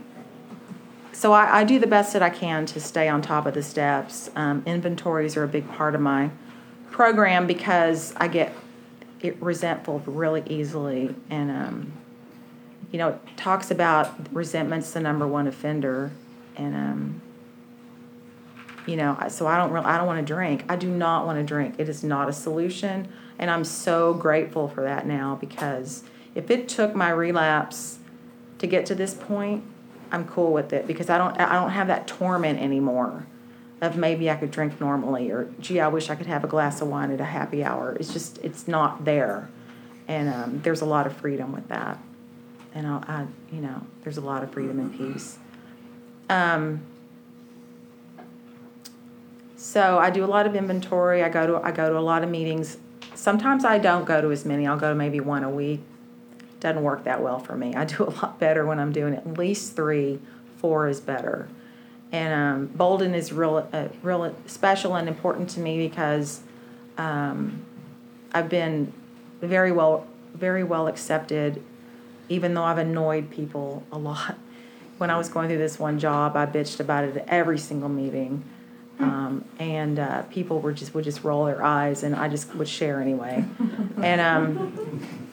So 1.13 1.33
I, 1.33 1.61
I 1.61 1.65
do 1.65 1.79
the 1.79 1.87
best 1.87 2.13
that 2.15 2.23
I 2.23 2.31
can 2.31 2.67
to 2.67 2.81
stay 2.81 3.09
on 3.09 3.23
top 3.23 3.47
of 3.47 3.55
the 3.55 3.63
steps. 3.63 4.31
Um, 4.35 4.65
inventories 4.67 5.37
are 5.37 5.45
a 5.45 5.49
big 5.49 5.69
part 5.71 5.95
of 5.95 6.01
my 6.01 6.31
program 6.91 7.47
because 7.47 8.13
I 8.17 8.27
get 8.27 8.53
it 9.21 9.41
resentful 9.41 10.01
really 10.07 10.43
easily, 10.47 11.15
and 11.31 11.51
um, 11.51 11.93
you 12.91 12.99
know, 12.99 13.09
it 13.09 13.37
talks 13.37 13.71
about 13.71 14.33
resentment's 14.33 14.93
the 14.93 15.01
number 15.01 15.27
one 15.27 15.47
offender, 15.47 16.13
and 16.57 16.75
um, 16.75 17.23
you 18.87 18.97
know, 18.97 19.17
so 19.29 19.47
I 19.47 19.57
don't 19.57 19.73
really, 19.73 19.87
I 19.87 19.97
don't 19.97 20.07
want 20.07 20.25
to 20.25 20.35
drink. 20.35 20.65
I 20.69 20.77
do 20.77 20.89
not 20.89 21.27
want 21.27 21.39
to 21.39 21.45
drink. 21.45 21.77
It 21.79 21.89
is 21.89 22.05
not 22.05 22.29
a 22.29 22.33
solution, 22.33 23.09
and 23.39 23.51
I'm 23.51 23.65
so 23.65 24.15
grateful 24.15 24.69
for 24.69 24.83
that 24.83 25.07
now 25.07 25.37
because 25.41 26.05
if 26.35 26.51
it 26.51 26.69
took 26.69 26.95
my 26.95 27.11
relapse 27.11 27.99
to 28.59 28.67
get 28.67 28.87
to 28.87 28.95
this 28.95 29.15
point, 29.15 29.65
I'm 30.11 30.27
cool 30.27 30.53
with 30.53 30.73
it 30.73 30.87
because 30.87 31.11
I 31.11 31.19
don't 31.19 31.39
I 31.41 31.55
don't 31.55 31.71
have 31.71 31.89
that 31.89 32.07
torment 32.07 32.61
anymore 32.61 33.27
of 33.81 33.97
maybe 33.97 34.31
I 34.31 34.37
could 34.37 34.51
drink 34.51 34.81
normally 34.81 35.31
or 35.31 35.51
gee 35.61 35.81
I 35.81 35.89
wish 35.89 36.09
I 36.09 36.15
could 36.15 36.27
have 36.27 36.45
a 36.45 36.47
glass 36.47 36.81
of 36.81 36.89
wine 36.89 37.11
at 37.11 37.21
a 37.21 37.25
happy 37.25 37.65
hour. 37.65 37.97
It's 37.99 38.13
just 38.13 38.39
it's 38.39 38.69
not 38.69 39.05
there, 39.05 39.49
and 40.07 40.29
um, 40.29 40.61
there's 40.63 40.81
a 40.81 40.87
lot 40.87 41.07
of 41.07 41.17
freedom 41.17 41.53
with 41.53 41.69
that, 41.69 41.99
and 42.75 42.87
I, 42.87 43.03
I 43.07 43.27
you 43.53 43.61
know 43.61 43.83
there's 44.03 44.17
a 44.17 44.23
lot 44.23 44.43
of 44.43 44.53
freedom 44.53 44.79
and 44.79 44.97
peace. 44.97 45.39
Um, 46.29 46.83
so 49.57 49.99
I 49.99 50.11
do 50.11 50.25
a 50.25 50.27
lot 50.27 50.47
of 50.47 50.55
inventory. 50.55 51.23
I 51.23 51.29
go 51.29 51.47
to 51.47 51.57
I 51.57 51.73
go 51.73 51.91
to 51.91 51.99
a 51.99 52.01
lot 52.01 52.23
of 52.23 52.31
meetings. 52.31 52.79
Sometimes 53.15 53.65
I 53.65 53.79
don't 53.79 54.05
go 54.05 54.21
to 54.21 54.31
as 54.31 54.45
many. 54.45 54.67
I'll 54.67 54.79
go 54.79 54.91
to 54.91 54.95
maybe 54.95 55.21
one 55.21 55.43
a 55.43 55.51
week. 55.51 55.81
Doesn't 56.65 56.83
work 56.83 57.05
that 57.05 57.23
well 57.23 57.39
for 57.39 57.55
me. 57.55 57.75
I 57.75 57.85
do 57.85 58.05
a 58.05 58.09
lot 58.23 58.39
better 58.39 58.65
when 58.65 58.81
I'm 58.81 58.91
doing 58.91 59.13
at 59.13 59.37
least 59.37 59.77
three. 59.77 60.19
Four 60.57 60.89
is 60.89 60.99
better. 60.99 61.47
And 62.11 62.33
um, 62.33 62.67
Bolden 62.69 63.15
is 63.15 63.35
real, 63.35 63.69
uh, 63.71 63.89
real 64.03 64.35
special 64.47 64.97
and 64.97 65.07
important 65.07 65.51
to 65.51 65.61
me 65.61 65.87
because 65.87 66.41
um, 66.97 67.67
I've 68.33 68.49
been 68.49 68.95
very 69.43 69.73
well, 69.73 70.07
very 70.33 70.65
well 70.65 70.87
accepted, 70.87 71.63
even 72.31 72.55
though 72.55 72.65
I've 72.65 72.79
annoyed 72.79 73.31
people 73.31 73.83
a 73.93 73.99
lot. 73.99 74.39
When 74.97 75.11
I 75.11 75.19
was 75.19 75.29
going 75.29 75.49
through 75.49 75.59
this 75.59 75.79
one 75.79 75.99
job, 75.99 76.37
I 76.37 76.47
bitched 76.47 76.79
about 76.79 77.03
it 77.03 77.17
at 77.17 77.29
every 77.29 77.59
single 77.59 77.89
meeting, 77.89 78.45
um, 79.01 79.45
and 79.59 79.99
uh, 79.99 80.23
people 80.31 80.61
were 80.61 80.73
just 80.73 80.95
would 80.95 81.03
just 81.03 81.25
roll 81.25 81.47
their 81.47 81.65
eyes, 81.65 82.05
and 82.05 82.15
I 82.15 82.29
just 82.29 82.55
would 82.55 82.69
share 82.69 83.01
anyway. 83.01 83.45
and 84.01 84.21
um, 84.21 85.24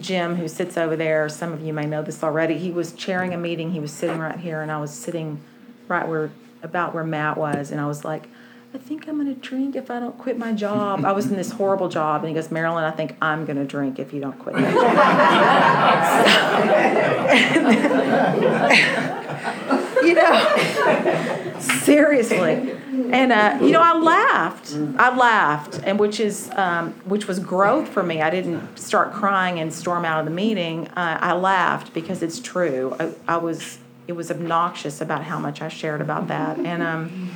Jim, 0.00 0.36
who 0.36 0.48
sits 0.48 0.76
over 0.76 0.96
there, 0.96 1.28
some 1.28 1.52
of 1.52 1.62
you 1.62 1.72
may 1.72 1.86
know 1.86 2.02
this 2.02 2.22
already. 2.22 2.58
He 2.58 2.70
was 2.70 2.92
chairing 2.92 3.34
a 3.34 3.38
meeting. 3.38 3.72
He 3.72 3.80
was 3.80 3.92
sitting 3.92 4.18
right 4.18 4.38
here, 4.38 4.62
and 4.62 4.70
I 4.70 4.80
was 4.80 4.92
sitting 4.92 5.40
right 5.88 6.06
where 6.06 6.30
about 6.62 6.94
where 6.94 7.04
Matt 7.04 7.36
was, 7.36 7.70
and 7.70 7.80
I 7.80 7.86
was 7.86 8.04
like, 8.04 8.28
I 8.72 8.78
think 8.78 9.06
I'm 9.06 9.18
gonna 9.18 9.34
drink 9.34 9.76
if 9.76 9.90
I 9.90 10.00
don't 10.00 10.18
quit 10.18 10.36
my 10.36 10.52
job. 10.52 11.04
I 11.04 11.12
was 11.12 11.26
in 11.26 11.36
this 11.36 11.52
horrible 11.52 11.88
job, 11.88 12.22
and 12.22 12.28
he 12.28 12.34
goes, 12.34 12.50
Marilyn, 12.50 12.82
I 12.82 12.90
think 12.90 13.16
I'm 13.22 13.44
gonna 13.44 13.64
drink 13.64 14.00
if 14.00 14.12
you 14.12 14.20
don't 14.20 14.38
quit 14.38 14.56
you 20.04 20.14
know, 20.14 21.58
seriously. 21.60 22.74
And 23.12 23.32
uh, 23.32 23.58
you 23.60 23.72
know, 23.72 23.82
I 23.82 23.98
laughed. 23.98 24.76
I 24.98 25.16
laughed, 25.16 25.80
and 25.84 25.98
which 25.98 26.20
is 26.20 26.50
um, 26.52 26.92
which 27.04 27.26
was 27.26 27.38
growth 27.38 27.88
for 27.88 28.02
me. 28.02 28.22
I 28.22 28.30
didn't 28.30 28.78
start 28.78 29.12
crying 29.12 29.58
and 29.58 29.72
storm 29.72 30.04
out 30.04 30.20
of 30.20 30.26
the 30.26 30.30
meeting. 30.30 30.88
Uh, 30.88 31.18
I 31.20 31.32
laughed 31.32 31.92
because 31.92 32.22
it's 32.22 32.40
true. 32.40 32.96
I, 32.98 33.12
I 33.26 33.36
was 33.38 33.78
it 34.06 34.12
was 34.12 34.30
obnoxious 34.30 35.00
about 35.00 35.24
how 35.24 35.38
much 35.38 35.60
I 35.60 35.68
shared 35.68 36.00
about 36.00 36.28
that, 36.28 36.58
and 36.58 36.82
um, 36.82 37.30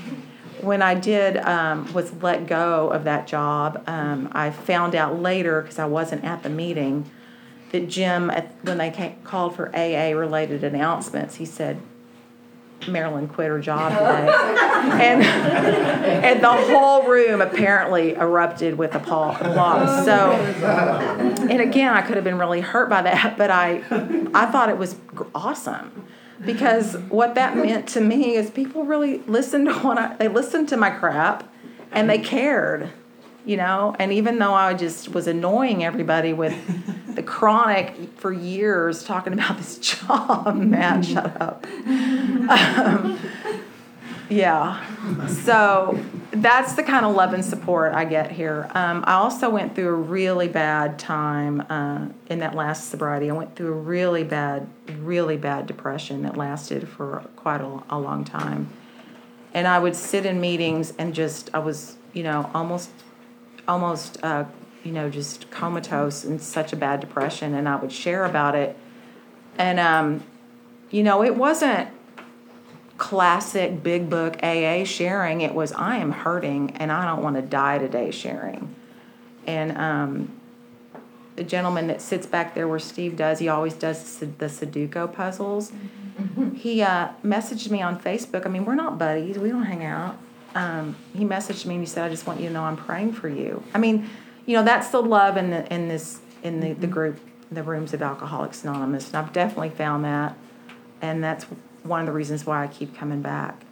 when 0.61 0.83
I 0.83 0.95
did 0.95 1.37
um, 1.39 1.93
was 1.93 2.13
let 2.15 2.47
go 2.47 2.91
of 2.91 3.05
that 3.05 3.27
job, 3.27 3.83
um, 3.87 4.29
I 4.33 4.51
found 4.51 4.95
out 4.95 5.21
later 5.21 5.63
because 5.63 5.79
I 5.79 5.87
wasn't 5.87 6.25
at 6.25 6.43
the 6.43 6.51
meeting 6.51 7.11
that 7.73 7.89
Jim, 7.89 8.31
when 8.63 8.79
they 8.79 8.91
came, 8.91 9.17
called 9.25 9.55
for 9.55 9.69
AA 9.75 10.11
related 10.17 10.65
announcements, 10.65 11.37
he 11.37 11.45
said, 11.45 11.81
Marilyn 12.87 13.29
quit 13.29 13.49
her 13.49 13.61
job 13.61 13.93
today. 13.93 14.33
and, 15.05 15.23
and 15.23 16.43
the 16.43 16.53
whole 16.53 17.05
room 17.09 17.41
apparently 17.41 18.15
erupted 18.15 18.79
with 18.79 18.95
applause. 18.95 20.05
So, 20.05 20.33
and 20.33 21.61
again, 21.61 21.95
I 21.95 22.03
could 22.03 22.17
have 22.17 22.25
been 22.25 22.39
really 22.39 22.61
hurt 22.61 22.89
by 22.89 23.03
that, 23.03 23.37
but 23.37 23.51
I, 23.51 23.83
I 24.35 24.47
thought 24.47 24.69
it 24.69 24.79
was 24.79 24.97
awesome 25.35 26.07
because 26.45 26.97
what 27.09 27.35
that 27.35 27.57
meant 27.57 27.89
to 27.89 28.01
me 28.01 28.37
is 28.37 28.51
people 28.51 28.85
really 28.85 29.19
listened 29.27 29.67
to 29.67 29.75
what 29.81 29.99
I, 29.99 30.15
they 30.17 30.29
listened 30.29 30.69
to 30.69 30.77
my 30.77 30.91
crap 30.91 31.53
and 31.91 32.09
they 32.09 32.19
cared, 32.19 32.91
you 33.45 33.57
know. 33.57 33.97
And 33.99 34.13
even 34.13 34.39
though 34.39 34.55
I 34.55 34.75
just 34.75 35.09
was 35.09 35.27
annoying 35.27 35.85
everybody 35.85 36.33
with 36.33 36.55
the 37.19 37.25
chronic 37.25 37.95
for 38.17 38.33
years 38.33 39.03
talking 39.03 39.33
about 39.33 39.57
this 39.57 39.79
job, 40.07 40.55
Matt, 40.57 41.05
shut 41.05 41.41
up. 41.41 41.67
Um, 41.85 43.19
yeah, 44.31 45.27
so 45.27 45.99
that's 46.31 46.75
the 46.75 46.85
kind 46.85 47.05
of 47.05 47.17
love 47.17 47.33
and 47.33 47.45
support 47.45 47.93
I 47.93 48.05
get 48.05 48.31
here. 48.31 48.71
Um, 48.73 49.03
I 49.05 49.15
also 49.15 49.51
went 49.51 49.75
through 49.75 49.89
a 49.89 49.95
really 49.95 50.47
bad 50.47 50.97
time 50.97 51.61
uh, 51.69 52.07
in 52.31 52.39
that 52.39 52.55
last 52.55 52.89
sobriety. 52.89 53.31
I 53.31 53.33
went 53.33 53.57
through 53.57 53.73
a 53.73 53.81
really 53.81 54.23
bad, 54.23 54.69
really 55.01 55.37
bad 55.37 55.67
depression 55.67 56.23
that 56.23 56.37
lasted 56.37 56.89
for 56.89 57.25
quite 57.35 57.61
a, 57.61 57.83
a 57.91 57.99
long 57.99 58.25
time. 58.25 58.69
And 59.55 59.67
I 59.67 59.81
would 59.81 59.97
sit 59.97 60.25
in 60.25 60.41
meetings 60.41 60.93
and 60.99 61.13
just, 61.13 61.51
I 61.53 61.59
was, 61.59 61.97
you 62.13 62.23
know, 62.23 62.49
almost, 62.55 62.91
almost, 63.67 64.23
uh, 64.23 64.45
you 64.85 64.93
know, 64.93 65.11
just 65.11 65.51
comatose 65.51 66.25
and 66.25 66.41
such 66.41 66.73
a 66.73 66.77
bad 66.77 67.01
depression. 67.01 67.55
And 67.55 67.69
I 67.69 67.77
would 67.77 67.93
share 67.93 68.25
about 68.25 68.55
it. 68.55 68.77
And, 69.57 69.81
um, 69.81 70.23
you 70.91 71.03
know, 71.03 71.23
it 71.23 71.37
wasn't 71.37 71.91
classic 72.97 73.83
big 73.83 74.11
book 74.11 74.37
AA 74.43 74.85
sharing. 74.85 75.41
It 75.41 75.55
was, 75.55 75.73
I 75.73 75.97
am 75.97 76.11
hurting 76.11 76.73
and 76.73 76.91
I 76.93 77.05
don't 77.07 77.23
want 77.23 77.37
to 77.37 77.43
die 77.43 77.79
today 77.79 78.11
sharing. 78.11 78.75
And 79.47 79.77
um, 79.79 80.33
the 81.37 81.45
gentleman 81.45 81.87
that 81.87 82.03
sits 82.03 82.27
back 82.27 82.55
there 82.55 82.69
where 82.69 82.79
Steve 82.79 83.17
does, 83.17 83.39
he 83.39 83.49
always 83.49 83.75
does 83.75 84.19
the 84.19 84.47
Sudoku 84.47 85.13
puzzles. 85.13 85.73
He 86.55 86.83
uh, 86.83 87.11
messaged 87.25 87.71
me 87.71 87.81
on 87.81 88.01
Facebook. 88.01 88.45
I 88.45 88.49
mean, 88.49 88.65
we're 88.65 88.75
not 88.75 88.99
buddies, 88.99 89.39
we 89.39 89.49
don't 89.49 89.63
hang 89.63 89.85
out. 89.85 90.19
Um, 90.55 90.97
he 91.15 91.25
messaged 91.25 91.67
me 91.67 91.77
and 91.77 91.85
he 91.85 91.87
said, 91.87 92.05
I 92.05 92.09
just 92.09 92.27
want 92.27 92.41
you 92.41 92.49
to 92.49 92.53
know 92.53 92.65
I'm 92.65 92.77
praying 92.77 93.13
for 93.13 93.29
you. 93.29 93.63
I 93.73 93.79
mean, 93.79 94.09
you 94.49 94.55
know, 94.55 94.63
that's 94.63 94.89
the 94.89 95.03
love 95.03 95.37
in, 95.37 95.51
the, 95.51 95.73
in 95.73 95.89
this 95.89 96.21
in 96.43 96.61
the, 96.61 96.73
the 96.73 96.87
group 96.87 97.21
the 97.51 97.63
rooms 97.63 97.93
of 97.93 98.03
Alcoholics 98.03 98.65
Anonymous, 98.65 99.09
and 99.09 99.17
I've 99.17 99.33
definitely 99.33 99.71
found 99.71 100.05
that, 100.05 100.35
and 101.03 101.23
that's 101.23 101.45
one 101.83 102.01
of 102.01 102.07
the 102.07 102.13
reasons 102.13 102.47
why 102.47 102.65
I 102.65 102.67
keep 102.67 102.97
coming 102.97 103.21
back. 103.21 103.63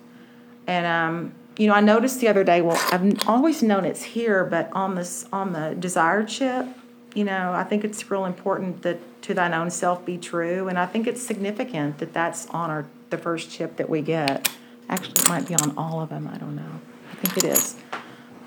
And 0.66 0.84
um, 0.86 1.32
you 1.56 1.66
know, 1.66 1.72
I 1.72 1.80
noticed 1.80 2.20
the 2.20 2.28
other 2.28 2.44
day. 2.44 2.60
Well, 2.60 2.78
I've 2.92 3.26
always 3.26 3.62
known 3.62 3.86
it's 3.86 4.02
here, 4.02 4.44
but 4.44 4.70
on 4.72 4.96
this 4.96 5.26
on 5.32 5.54
the 5.54 5.74
desired 5.78 6.28
chip, 6.28 6.66
you 7.14 7.24
know, 7.24 7.52
I 7.52 7.64
think 7.64 7.82
it's 7.82 8.10
real 8.10 8.26
important 8.26 8.82
that 8.82 8.98
to 9.22 9.32
thine 9.32 9.54
own 9.54 9.70
self 9.70 10.04
be 10.04 10.18
true, 10.18 10.68
and 10.68 10.78
I 10.78 10.84
think 10.84 11.06
it's 11.06 11.22
significant 11.22 11.98
that 11.98 12.12
that's 12.12 12.46
on 12.48 12.68
our 12.68 12.86
the 13.08 13.16
first 13.16 13.50
chip 13.50 13.76
that 13.76 13.88
we 13.88 14.02
get. 14.02 14.50
Actually, 14.90 15.22
it 15.22 15.28
might 15.30 15.48
be 15.48 15.54
on 15.54 15.72
all 15.78 16.02
of 16.02 16.10
them. 16.10 16.30
I 16.30 16.36
don't 16.36 16.54
know. 16.54 16.80
I 17.12 17.14
think 17.14 17.38
it 17.38 17.44
is, 17.44 17.76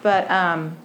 but 0.04 0.30
um, 0.30 0.78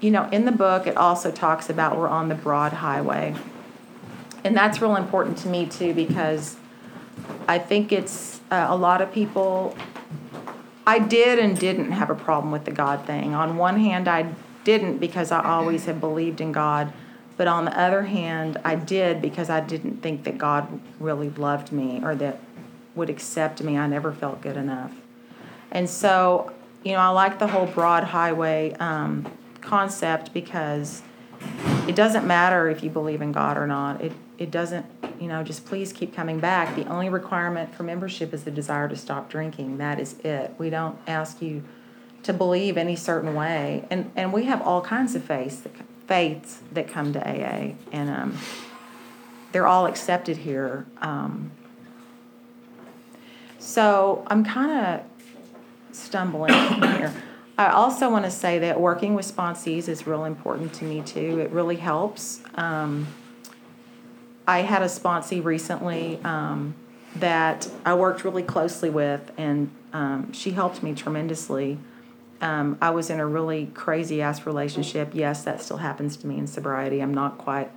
you 0.00 0.10
know, 0.10 0.28
in 0.30 0.44
the 0.44 0.52
book, 0.52 0.86
it 0.86 0.96
also 0.96 1.30
talks 1.30 1.68
about 1.68 1.96
we're 1.96 2.08
on 2.08 2.28
the 2.28 2.34
broad 2.34 2.72
highway. 2.72 3.34
And 4.44 4.56
that's 4.56 4.80
real 4.80 4.96
important 4.96 5.36
to 5.38 5.48
me 5.48 5.66
too 5.66 5.92
because 5.92 6.56
I 7.46 7.58
think 7.58 7.92
it's 7.92 8.40
uh, 8.50 8.66
a 8.68 8.76
lot 8.76 9.02
of 9.02 9.12
people. 9.12 9.76
I 10.86 10.98
did 10.98 11.38
and 11.38 11.58
didn't 11.58 11.92
have 11.92 12.08
a 12.10 12.14
problem 12.14 12.50
with 12.50 12.64
the 12.64 12.70
God 12.70 13.06
thing. 13.06 13.34
On 13.34 13.56
one 13.56 13.78
hand, 13.78 14.08
I 14.08 14.32
didn't 14.64 14.98
because 14.98 15.30
I 15.30 15.44
always 15.44 15.84
had 15.84 16.00
believed 16.00 16.40
in 16.40 16.52
God. 16.52 16.92
But 17.36 17.48
on 17.48 17.64
the 17.64 17.78
other 17.78 18.02
hand, 18.02 18.58
I 18.64 18.74
did 18.74 19.22
because 19.22 19.50
I 19.50 19.60
didn't 19.60 20.02
think 20.02 20.24
that 20.24 20.36
God 20.36 20.80
really 20.98 21.30
loved 21.30 21.72
me 21.72 22.00
or 22.02 22.14
that 22.16 22.40
would 22.94 23.08
accept 23.08 23.62
me. 23.62 23.78
I 23.78 23.86
never 23.86 24.12
felt 24.12 24.40
good 24.40 24.56
enough. 24.56 24.92
And 25.70 25.88
so, 25.88 26.52
you 26.82 26.92
know, 26.92 26.98
I 26.98 27.08
like 27.08 27.38
the 27.38 27.46
whole 27.46 27.66
broad 27.66 28.04
highway 28.04 28.74
um, 28.80 29.30
concept 29.60 30.32
because 30.32 31.02
it 31.86 31.94
doesn't 31.94 32.26
matter 32.26 32.68
if 32.68 32.82
you 32.82 32.90
believe 32.90 33.22
in 33.22 33.32
God 33.32 33.56
or 33.56 33.66
not. 33.66 34.00
It 34.00 34.12
it 34.38 34.50
doesn't, 34.50 34.86
you 35.20 35.28
know, 35.28 35.42
just 35.42 35.66
please 35.66 35.92
keep 35.92 36.14
coming 36.14 36.40
back. 36.40 36.74
The 36.74 36.86
only 36.86 37.10
requirement 37.10 37.74
for 37.74 37.82
membership 37.82 38.32
is 38.32 38.44
the 38.44 38.50
desire 38.50 38.88
to 38.88 38.96
stop 38.96 39.28
drinking. 39.28 39.76
That 39.76 40.00
is 40.00 40.18
it. 40.20 40.54
We 40.56 40.70
don't 40.70 40.98
ask 41.06 41.42
you 41.42 41.62
to 42.22 42.32
believe 42.32 42.78
any 42.78 42.96
certain 42.96 43.34
way. 43.34 43.84
And 43.90 44.10
and 44.16 44.32
we 44.32 44.44
have 44.44 44.62
all 44.62 44.80
kinds 44.80 45.14
of 45.14 45.22
faiths 45.22 45.56
that, 45.60 45.72
faiths 46.06 46.60
that 46.72 46.88
come 46.88 47.12
to 47.12 47.20
AA 47.20 47.74
and 47.92 48.10
um, 48.10 48.38
they're 49.52 49.66
all 49.66 49.86
accepted 49.86 50.38
here. 50.38 50.86
Um, 51.02 51.50
so 53.58 54.24
I'm 54.28 54.42
kind 54.42 54.70
of 54.72 55.09
stumbling 56.00 56.52
here. 56.82 57.12
I 57.58 57.68
also 57.68 58.10
want 58.10 58.24
to 58.24 58.30
say 58.30 58.58
that 58.60 58.80
working 58.80 59.14
with 59.14 59.26
sponsees 59.26 59.86
is 59.88 60.06
real 60.06 60.24
important 60.24 60.72
to 60.74 60.84
me 60.84 61.02
too. 61.02 61.40
It 61.40 61.50
really 61.50 61.76
helps. 61.76 62.40
Um, 62.54 63.06
I 64.46 64.62
had 64.62 64.82
a 64.82 64.86
sponsee 64.86 65.44
recently 65.44 66.18
um, 66.24 66.74
that 67.16 67.68
I 67.84 67.94
worked 67.94 68.24
really 68.24 68.42
closely 68.42 68.90
with, 68.90 69.30
and 69.36 69.70
um, 69.92 70.32
she 70.32 70.52
helped 70.52 70.82
me 70.82 70.94
tremendously. 70.94 71.78
Um, 72.40 72.78
I 72.80 72.90
was 72.90 73.10
in 73.10 73.20
a 73.20 73.26
really 73.26 73.66
crazy 73.66 74.22
ass 74.22 74.46
relationship. 74.46 75.10
Yes, 75.12 75.44
that 75.44 75.60
still 75.60 75.76
happens 75.76 76.16
to 76.18 76.26
me 76.26 76.38
in 76.38 76.46
sobriety. 76.46 77.00
I'm 77.00 77.12
not 77.12 77.36
quite 77.36 77.70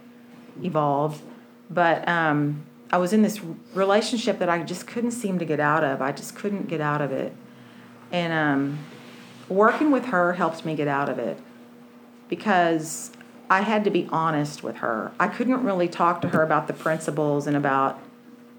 evolved, 0.64 1.22
but 1.70 2.08
um, 2.08 2.64
I 2.90 2.98
was 2.98 3.12
in 3.12 3.22
this 3.22 3.42
relationship 3.74 4.40
that 4.40 4.50
I 4.50 4.64
just 4.64 4.88
couldn't 4.88 5.12
seem 5.12 5.40
to 5.40 5.46
get 5.46 5.60
out 5.60 5.84
of. 5.84 6.02
I 6.02 6.12
just 6.12 6.36
couldn't 6.36 6.68
get 6.68 6.80
out 6.80 7.02
of 7.02 7.12
it, 7.12 7.34
and 8.14 8.32
um, 8.32 8.80
working 9.50 9.92
with 9.92 10.06
her 10.06 10.34
helped 10.34 10.64
me 10.64 10.76
get 10.76 10.88
out 10.88 11.10
of 11.10 11.20
it 11.20 11.38
because 12.30 13.12
I 13.50 13.62
had 13.62 13.84
to 13.84 13.90
be 13.90 14.08
honest 14.12 14.64
with 14.64 14.78
her. 14.78 15.12
I 15.20 15.28
couldn't 15.28 15.64
really 15.64 15.88
talk 15.88 16.22
to 16.22 16.30
her 16.30 16.44
about 16.44 16.68
the 16.68 16.74
principles 16.74 17.48
and 17.48 17.58
about, 17.58 18.00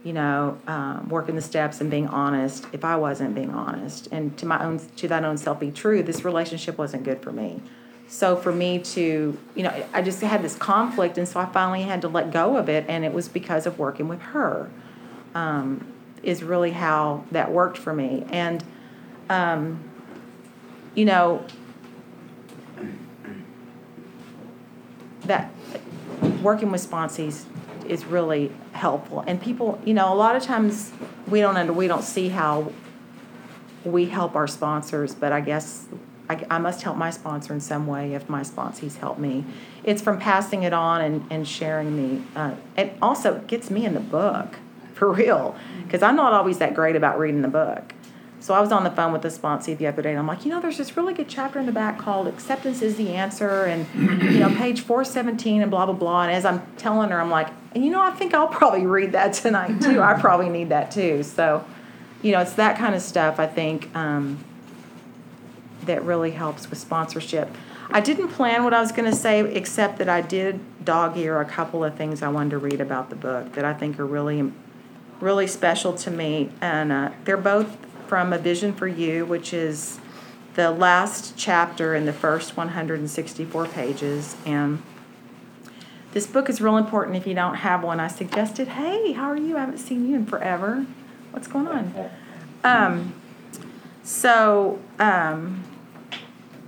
you 0.03 0.13
know, 0.13 0.59
um, 0.67 1.09
working 1.09 1.37
the 1.37 1.43
steps 1.43 1.81
and 1.81 1.91
being 1.91 2.09
honest 2.09 2.67
if 2.73 2.85
I 2.85 2.97
wasn't 2.97 3.35
being 3.35 3.51
honest. 3.51 4.09
And 4.11 4.37
to 4.39 4.47
my 4.47 4.63
own, 4.63 4.81
to 4.97 5.09
that 5.09 5.25
own 5.25 5.39
self 5.39 5.61
be 5.61 5.71
true, 5.71 6.03
this 6.03 6.25
relationship 6.25 6.77
wasn't 6.77 7.05
good 7.05 7.23
for 7.23 7.33
me. 7.33 7.63
So 8.07 8.37
for 8.37 8.53
me 8.53 8.81
to, 8.81 9.39
you 9.55 9.63
know, 9.63 9.87
I 9.93 10.03
just 10.03 10.21
had 10.21 10.43
this 10.43 10.57
conflict, 10.57 11.17
and 11.17 11.27
so 11.27 11.41
I 11.41 11.47
finally 11.47 11.83
had 11.83 12.03
to 12.03 12.09
let 12.09 12.31
go 12.31 12.57
of 12.59 12.69
it, 12.69 12.85
and 12.87 13.03
it 13.05 13.13
was 13.15 13.29
because 13.29 13.67
of 13.67 13.79
working 13.79 14.09
with 14.09 14.21
her. 14.21 14.71
Um, 15.35 15.91
is 16.23 16.43
really 16.43 16.71
how 16.71 17.25
that 17.33 17.51
worked 17.53 17.77
for 17.77 17.93
me, 17.93 18.25
and 18.31 18.65
um, 19.29 19.83
you 20.95 21.05
know, 21.05 21.45
that 25.23 25.51
working 26.43 26.71
with 26.71 26.89
sponsees 26.89 27.45
is 27.87 28.05
really 28.05 28.53
helpful. 28.73 29.25
And 29.27 29.41
people, 29.41 29.81
you 29.85 29.95
know, 29.95 30.13
a 30.13 30.17
lot 30.17 30.37
of 30.37 30.43
times 30.43 30.93
we 31.29 31.41
don't 31.41 31.57
under, 31.57 31.73
we 31.73 31.87
don't 31.87 32.05
see 32.05 32.29
how 32.29 32.73
we 33.85 34.07
help 34.07 34.35
our 34.35 34.47
sponsors, 34.47 35.15
but 35.15 35.33
I 35.33 35.41
guess 35.41 35.87
I, 36.29 36.45
I 36.51 36.59
must 36.59 36.83
help 36.83 36.97
my 36.97 37.11
sponsor 37.11 37.53
in 37.53 37.61
some 37.61 37.87
way 37.87 38.15
if 38.15 38.29
my 38.29 38.43
sponsees 38.43 38.97
help 38.97 39.19
me. 39.19 39.45
It's 39.83 40.01
from 40.01 40.19
passing 40.19 40.63
it 40.63 40.73
on 40.73 41.03
and, 41.03 41.27
and 41.31 41.47
sharing 41.47 42.25
the, 42.35 42.41
uh, 42.41 42.55
it 42.77 42.97
also 43.03 43.41
gets 43.47 43.71
me 43.71 43.85
in 43.85 43.95
the 43.95 44.01
book 44.01 44.57
for 44.95 45.13
real 45.13 45.57
because 45.85 46.03
I'm 46.03 46.17
not 46.17 46.33
always 46.33 46.59
that 46.59 46.75
great 46.75 46.97
about 46.97 47.19
reading 47.19 47.43
the 47.43 47.49
book. 47.49 47.94
So 48.45 48.53
I 48.53 48.61
was 48.61 48.73
on 48.73 48.85
the 48.85 48.91
phone 48.91 49.11
with 49.11 49.23
the 49.23 49.29
sponsee 49.29 49.75
the 49.75 49.87
other 49.87 50.03
day, 50.03 50.11
and 50.11 50.19
I'm 50.19 50.27
like, 50.27 50.45
you 50.45 50.51
know, 50.51 50.61
there's 50.61 50.77
this 50.77 50.99
really 50.99 51.15
good 51.15 51.31
chapter 51.31 51.59
in 51.59 51.65
the 51.65 51.73
back 51.73 51.99
called 51.99 52.29
"Acceptance 52.29 52.83
is 52.83 52.97
the 52.97 53.15
Answer," 53.15 53.65
and 53.65 53.87
you 53.95 54.39
know, 54.39 54.55
page 54.55 54.83
417, 54.83 55.63
and 55.63 55.71
blah 55.71 55.87
blah 55.87 55.95
blah. 55.95 56.25
And 56.25 56.31
as 56.31 56.45
I'm 56.45 56.61
telling 56.77 57.09
her, 57.09 57.19
I'm 57.19 57.31
like, 57.31 57.49
and 57.75 57.83
you 57.83 57.91
know, 57.91 58.03
I 58.03 58.11
think 58.11 58.35
I'll 58.35 58.47
probably 58.47 58.85
read 58.97 59.13
that 59.13 59.33
tonight 59.33 59.81
too. 59.81 60.03
I 60.03 60.21
probably 60.21 60.51
need 60.51 60.69
that 60.69 60.91
too. 60.91 61.23
So, 61.23 61.65
you 62.21 62.33
know, 62.33 62.41
it's 62.41 62.53
that 62.53 62.77
kind 62.77 62.95
of 62.95 63.01
stuff. 63.01 63.41
I 63.41 63.47
think 63.47 63.89
um, 63.97 64.45
that 65.87 66.05
really 66.05 66.33
helps 66.33 66.69
with 66.69 66.79
sponsorship. 66.79 67.49
I 67.89 68.03
didn't 68.03 68.29
plan 68.29 68.63
what 68.63 68.75
I 68.75 68.81
was 68.81 68.93
going 68.93 69.11
to 69.11 69.17
say, 69.17 69.41
except 69.55 69.97
that 70.01 70.11
I 70.11 70.21
did 70.21 70.61
dog 70.85 71.17
ear 71.17 71.41
a 71.41 71.47
couple 71.47 71.83
of 71.83 71.95
things 71.95 72.21
I 72.21 72.29
wanted 72.29 72.51
to 72.51 72.59
read 72.59 72.83
about 72.83 73.09
the 73.09 73.17
book 73.17 73.55
that 73.55 73.65
I 73.65 73.73
think 73.73 73.99
are 73.99 74.05
really, 74.05 74.53
really 75.19 75.47
special 75.47 75.95
to 75.95 76.11
me, 76.11 76.51
and 76.61 76.93
uh, 76.93 77.11
they're 77.25 77.39
both 77.39 77.79
from 78.15 78.33
A 78.33 78.39
Vision 78.39 78.73
for 78.73 78.87
You, 78.87 79.27
which 79.27 79.53
is 79.53 79.99
the 80.55 80.71
last 80.71 81.37
chapter 81.37 81.97
in 81.97 82.07
the 82.07 82.13
first 82.13 82.57
164 82.57 83.67
pages. 83.67 84.37
And 84.47 84.81
this 86.13 86.25
book 86.25 86.49
is 86.49 86.61
real 86.61 86.77
important 86.77 87.17
if 87.17 87.27
you 87.27 87.35
don't 87.35 87.57
have 87.57 87.83
one. 87.83 87.99
I 87.99 88.07
suggested, 88.07 88.69
hey, 88.69 89.11
how 89.15 89.25
are 89.25 89.37
you? 89.37 89.57
I 89.57 89.61
haven't 89.63 89.79
seen 89.79 90.09
you 90.09 90.15
in 90.15 90.27
forever. 90.27 90.87
What's 91.33 91.49
going 91.49 91.67
on? 91.67 92.11
Um, 92.63 93.15
so, 94.05 94.79
um, 95.01 95.65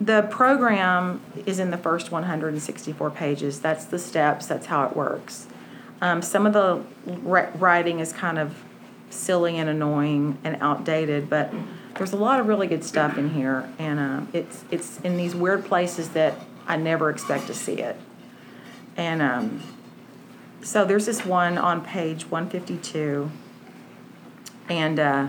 the 0.00 0.22
program 0.22 1.20
is 1.46 1.60
in 1.60 1.70
the 1.70 1.78
first 1.78 2.10
164 2.10 3.10
pages. 3.12 3.60
That's 3.60 3.84
the 3.84 4.00
steps, 4.00 4.46
that's 4.46 4.66
how 4.66 4.84
it 4.84 4.96
works. 4.96 5.46
Um, 6.00 6.22
some 6.22 6.44
of 6.44 6.52
the 6.52 6.82
writing 7.22 8.00
is 8.00 8.12
kind 8.12 8.40
of 8.40 8.64
silly 9.10 9.58
and 9.58 9.68
annoying 9.68 10.38
and 10.44 10.56
outdated, 10.60 11.30
but 11.30 11.52
there's 11.96 12.12
a 12.12 12.16
lot 12.16 12.40
of 12.40 12.46
really 12.46 12.66
good 12.66 12.84
stuff 12.84 13.16
in 13.16 13.30
here, 13.30 13.68
and 13.78 13.98
uh, 13.98 14.20
it's 14.32 14.64
it's 14.70 15.00
in 15.00 15.16
these 15.16 15.34
weird 15.34 15.64
places 15.64 16.10
that 16.10 16.34
I 16.66 16.76
never 16.76 17.10
expect 17.10 17.46
to 17.46 17.54
see 17.54 17.74
it. 17.74 17.96
And 18.96 19.22
um, 19.22 19.62
so 20.62 20.84
there's 20.84 21.06
this 21.06 21.24
one 21.24 21.58
on 21.58 21.82
page 21.84 22.30
152, 22.30 23.30
and 24.68 24.98
uh, 24.98 25.28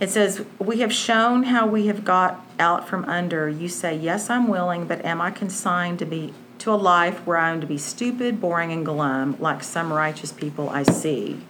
it 0.00 0.10
says, 0.10 0.44
"We 0.58 0.80
have 0.80 0.92
shown 0.92 1.44
how 1.44 1.66
we 1.66 1.86
have 1.86 2.04
got 2.04 2.44
out 2.58 2.88
from 2.88 3.04
under. 3.04 3.48
You 3.48 3.68
say, 3.68 3.96
yes, 3.96 4.30
I'm 4.30 4.48
willing, 4.48 4.86
but 4.86 5.04
am 5.04 5.20
I 5.20 5.30
consigned 5.30 5.98
to 6.00 6.04
be?" 6.04 6.34
To 6.58 6.70
a 6.72 6.76
life 6.76 7.26
where 7.26 7.38
I 7.38 7.50
am 7.50 7.60
to 7.60 7.66
be 7.66 7.76
stupid, 7.76 8.40
boring, 8.40 8.70
and 8.70 8.86
glum, 8.86 9.36
like 9.40 9.64
some 9.64 9.92
righteous 9.92 10.30
people 10.30 10.70
I 10.70 10.84
see. 10.84 11.40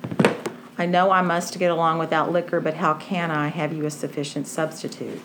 I 0.78 0.86
know 0.86 1.10
I 1.10 1.22
must 1.22 1.58
get 1.58 1.70
along 1.70 1.98
without 1.98 2.32
liquor, 2.32 2.60
but 2.60 2.74
how 2.74 2.94
can 2.94 3.30
I 3.30 3.48
have 3.48 3.72
you 3.72 3.84
a 3.84 3.90
sufficient 3.90 4.46
substitute? 4.46 5.20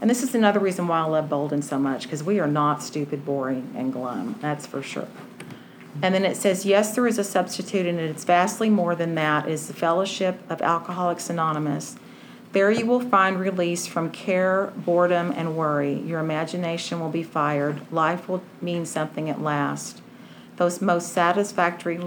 And 0.00 0.10
this 0.10 0.22
is 0.22 0.34
another 0.34 0.58
reason 0.58 0.88
why 0.88 0.98
I 0.98 1.04
love 1.04 1.28
Bolden 1.28 1.62
so 1.62 1.78
much, 1.78 2.02
because 2.02 2.22
we 2.22 2.40
are 2.40 2.46
not 2.46 2.82
stupid, 2.82 3.24
boring, 3.24 3.72
and 3.76 3.92
glum. 3.92 4.38
That's 4.40 4.66
for 4.66 4.82
sure. 4.82 5.08
And 6.02 6.14
then 6.14 6.24
it 6.24 6.36
says, 6.36 6.66
yes, 6.66 6.94
there 6.94 7.06
is 7.06 7.18
a 7.18 7.24
substitute, 7.24 7.86
and 7.86 8.00
it's 8.00 8.24
vastly 8.24 8.68
more 8.68 8.94
than 8.94 9.14
that. 9.14 9.46
It 9.46 9.52
is 9.52 9.68
the 9.68 9.74
fellowship 9.74 10.40
of 10.50 10.60
Alcoholics 10.60 11.30
Anonymous. 11.30 11.96
There 12.52 12.70
you 12.70 12.84
will 12.84 13.00
find 13.00 13.38
release 13.38 13.86
from 13.86 14.10
care, 14.10 14.72
boredom, 14.76 15.32
and 15.34 15.56
worry. 15.56 15.94
Your 16.00 16.20
imagination 16.20 17.00
will 17.00 17.10
be 17.10 17.22
fired. 17.22 17.80
Life 17.92 18.28
will 18.28 18.42
mean 18.60 18.84
something 18.84 19.30
at 19.30 19.40
last. 19.40 20.02
Those 20.56 20.82
most 20.82 21.12
satisfactory 21.12 21.98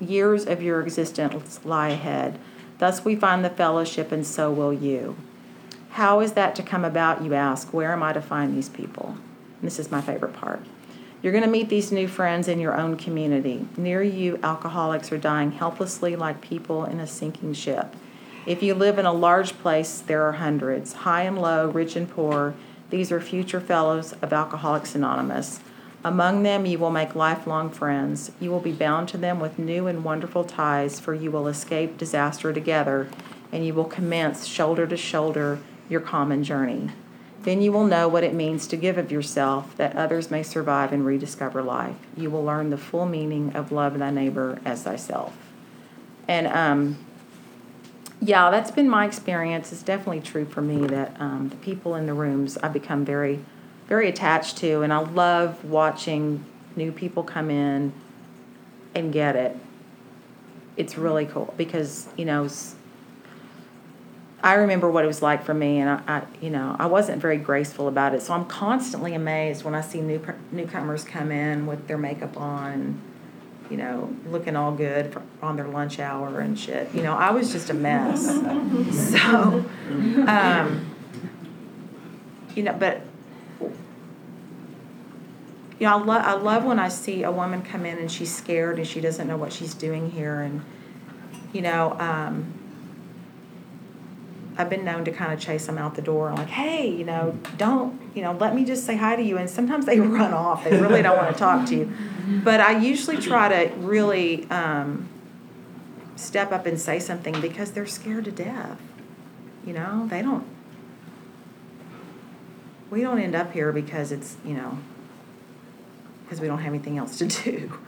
years 0.00 0.46
of 0.46 0.62
your 0.62 0.80
existence 0.80 1.60
lie 1.64 1.90
ahead. 1.90 2.38
Thus 2.78 3.04
we 3.04 3.16
find 3.16 3.44
the 3.44 3.50
fellowship, 3.50 4.12
and 4.12 4.26
so 4.26 4.50
will 4.50 4.72
you. 4.72 5.16
How 5.90 6.20
is 6.20 6.32
that 6.32 6.54
to 6.56 6.62
come 6.62 6.84
about, 6.84 7.22
you 7.22 7.34
ask? 7.34 7.72
Where 7.72 7.92
am 7.92 8.02
I 8.02 8.12
to 8.12 8.20
find 8.20 8.56
these 8.56 8.68
people? 8.68 9.16
And 9.60 9.62
this 9.62 9.78
is 9.78 9.90
my 9.90 10.00
favorite 10.00 10.32
part. 10.32 10.64
You're 11.22 11.32
going 11.32 11.44
to 11.44 11.50
meet 11.50 11.68
these 11.70 11.90
new 11.90 12.06
friends 12.06 12.48
in 12.48 12.60
your 12.60 12.76
own 12.76 12.96
community. 12.96 13.66
Near 13.76 14.02
you, 14.02 14.38
alcoholics 14.42 15.10
are 15.10 15.18
dying 15.18 15.52
helplessly 15.52 16.16
like 16.16 16.40
people 16.40 16.84
in 16.84 17.00
a 17.00 17.06
sinking 17.06 17.54
ship. 17.54 17.94
If 18.44 18.62
you 18.62 18.74
live 18.74 18.98
in 18.98 19.06
a 19.06 19.12
large 19.12 19.58
place, 19.60 20.00
there 20.00 20.22
are 20.24 20.32
hundreds, 20.32 20.92
high 20.92 21.22
and 21.22 21.40
low, 21.40 21.70
rich 21.70 21.96
and 21.96 22.10
poor. 22.10 22.54
These 22.90 23.10
are 23.10 23.20
future 23.20 23.60
fellows 23.60 24.12
of 24.20 24.34
Alcoholics 24.34 24.94
Anonymous. 24.94 25.60
Among 26.04 26.42
them, 26.42 26.66
you 26.66 26.78
will 26.78 26.90
make 26.90 27.14
lifelong 27.14 27.70
friends. 27.70 28.30
You 28.38 28.50
will 28.50 28.60
be 28.60 28.72
bound 28.72 29.08
to 29.08 29.16
them 29.16 29.40
with 29.40 29.58
new 29.58 29.86
and 29.86 30.04
wonderful 30.04 30.44
ties, 30.44 31.00
for 31.00 31.14
you 31.14 31.30
will 31.30 31.48
escape 31.48 31.96
disaster 31.96 32.52
together, 32.52 33.08
and 33.50 33.64
you 33.64 33.72
will 33.72 33.86
commence 33.86 34.44
shoulder 34.46 34.86
to 34.86 34.96
shoulder 34.98 35.60
your 35.88 36.00
common 36.00 36.44
journey. 36.44 36.90
Then 37.42 37.62
you 37.62 37.72
will 37.72 37.84
know 37.84 38.06
what 38.06 38.24
it 38.24 38.34
means 38.34 38.66
to 38.68 38.76
give 38.76 38.98
of 38.98 39.10
yourself, 39.10 39.76
that 39.76 39.96
others 39.96 40.30
may 40.30 40.42
survive 40.42 40.92
and 40.92 41.06
rediscover 41.06 41.62
life. 41.62 41.96
You 42.16 42.30
will 42.30 42.44
learn 42.44 42.70
the 42.70 42.78
full 42.78 43.06
meaning 43.06 43.54
of 43.54 43.72
love 43.72 43.98
thy 43.98 44.10
neighbor 44.10 44.58
as 44.64 44.82
thyself. 44.82 45.34
And 46.28 46.46
um, 46.46 46.98
yeah, 48.20 48.50
that's 48.50 48.70
been 48.70 48.88
my 48.88 49.04
experience. 49.04 49.72
It's 49.72 49.82
definitely 49.82 50.20
true 50.20 50.46
for 50.46 50.62
me 50.62 50.86
that 50.86 51.18
um, 51.18 51.50
the 51.50 51.56
people 51.56 51.94
in 51.94 52.06
the 52.06 52.14
rooms 52.14 52.56
I 52.62 52.68
become 52.68 53.04
very, 53.04 53.44
very 53.86 54.08
attached 54.08 54.56
to, 54.58 54.82
and 54.82 54.92
I 54.92 54.98
love 54.98 55.64
watching 55.64 56.44
new 56.76 56.92
people 56.92 57.22
come 57.22 57.50
in 57.50 57.92
and 58.94 59.12
get 59.12 59.36
it. 59.36 59.56
It's 60.76 60.96
really 60.98 61.26
cool 61.26 61.54
because 61.56 62.08
you 62.16 62.24
know. 62.24 62.48
I 64.42 64.56
remember 64.56 64.90
what 64.90 65.04
it 65.04 65.06
was 65.06 65.22
like 65.22 65.42
for 65.42 65.54
me, 65.54 65.78
and 65.78 65.88
I, 65.88 66.02
I, 66.06 66.22
you 66.42 66.50
know, 66.50 66.76
I 66.78 66.84
wasn't 66.84 67.22
very 67.22 67.38
graceful 67.38 67.88
about 67.88 68.14
it. 68.14 68.20
So 68.20 68.34
I'm 68.34 68.44
constantly 68.44 69.14
amazed 69.14 69.64
when 69.64 69.74
I 69.74 69.80
see 69.80 70.02
new 70.02 70.20
newcomers 70.52 71.02
come 71.02 71.32
in 71.32 71.66
with 71.66 71.88
their 71.88 71.96
makeup 71.96 72.36
on, 72.36 73.00
you 73.70 73.78
know, 73.78 74.14
looking 74.26 74.54
all 74.54 74.72
good 74.72 75.14
for, 75.14 75.22
on 75.40 75.56
their 75.56 75.68
lunch 75.68 75.98
hour 75.98 76.40
and 76.40 76.58
shit. 76.58 76.94
You 76.94 77.02
know, 77.02 77.14
I 77.14 77.30
was 77.30 77.52
just 77.52 77.70
a 77.70 77.74
mess. 77.74 78.26
so, 79.12 79.64
um, 80.28 80.94
you 82.54 82.64
know, 82.64 82.76
but 82.78 83.00
you 85.84 85.90
know, 85.90 85.98
I 85.98 86.02
love 86.02 86.22
I 86.24 86.32
love 86.32 86.64
when 86.64 86.78
I 86.78 86.88
see 86.88 87.24
a 87.24 87.30
woman 87.30 87.60
come 87.60 87.84
in 87.84 87.98
and 87.98 88.10
she's 88.10 88.34
scared 88.34 88.78
and 88.78 88.88
she 88.88 89.02
doesn't 89.02 89.28
know 89.28 89.36
what 89.36 89.52
she's 89.52 89.74
doing 89.74 90.10
here, 90.10 90.40
and 90.40 90.64
you 91.52 91.60
know. 91.60 91.94
Um, 91.98 92.54
I've 94.56 94.70
been 94.70 94.84
known 94.84 95.04
to 95.04 95.10
kind 95.10 95.32
of 95.32 95.40
chase 95.40 95.66
them 95.66 95.78
out 95.78 95.96
the 95.96 96.00
door 96.00 96.32
like, 96.32 96.46
hey, 96.46 96.88
you 96.88 97.02
know, 97.02 97.36
don't, 97.56 98.00
you 98.14 98.22
know, 98.22 98.30
let 98.34 98.54
me 98.54 98.64
just 98.64 98.86
say 98.86 98.96
hi 98.96 99.16
to 99.16 99.22
you. 99.22 99.36
And 99.36 99.50
sometimes 99.50 99.84
they 99.84 99.98
run 100.20 100.32
off. 100.32 100.62
They 100.62 100.80
really 100.80 101.02
don't 101.02 101.16
want 101.16 101.32
to 101.32 101.36
talk 101.36 101.66
to 101.70 101.74
you. 101.74 101.92
But 102.44 102.60
I 102.60 102.78
usually 102.78 103.16
try 103.16 103.48
to 103.48 103.74
really 103.74 104.48
um, 104.50 105.08
step 106.14 106.52
up 106.52 106.66
and 106.66 106.80
say 106.80 107.00
something 107.00 107.40
because 107.40 107.72
they're 107.72 107.84
scared 107.84 108.26
to 108.26 108.30
death. 108.30 108.80
You 109.66 109.72
know, 109.72 110.06
they 110.08 110.22
don't. 110.22 110.46
We 112.90 113.00
don't 113.00 113.18
end 113.18 113.34
up 113.34 113.52
here 113.54 113.72
because 113.72 114.12
it's, 114.12 114.36
you 114.44 114.54
know, 114.54 114.78
because 116.24 116.40
we 116.40 116.46
don't 116.46 116.58
have 116.58 116.72
anything 116.72 116.98
else 116.98 117.18
to 117.18 117.26
do. 117.44 117.78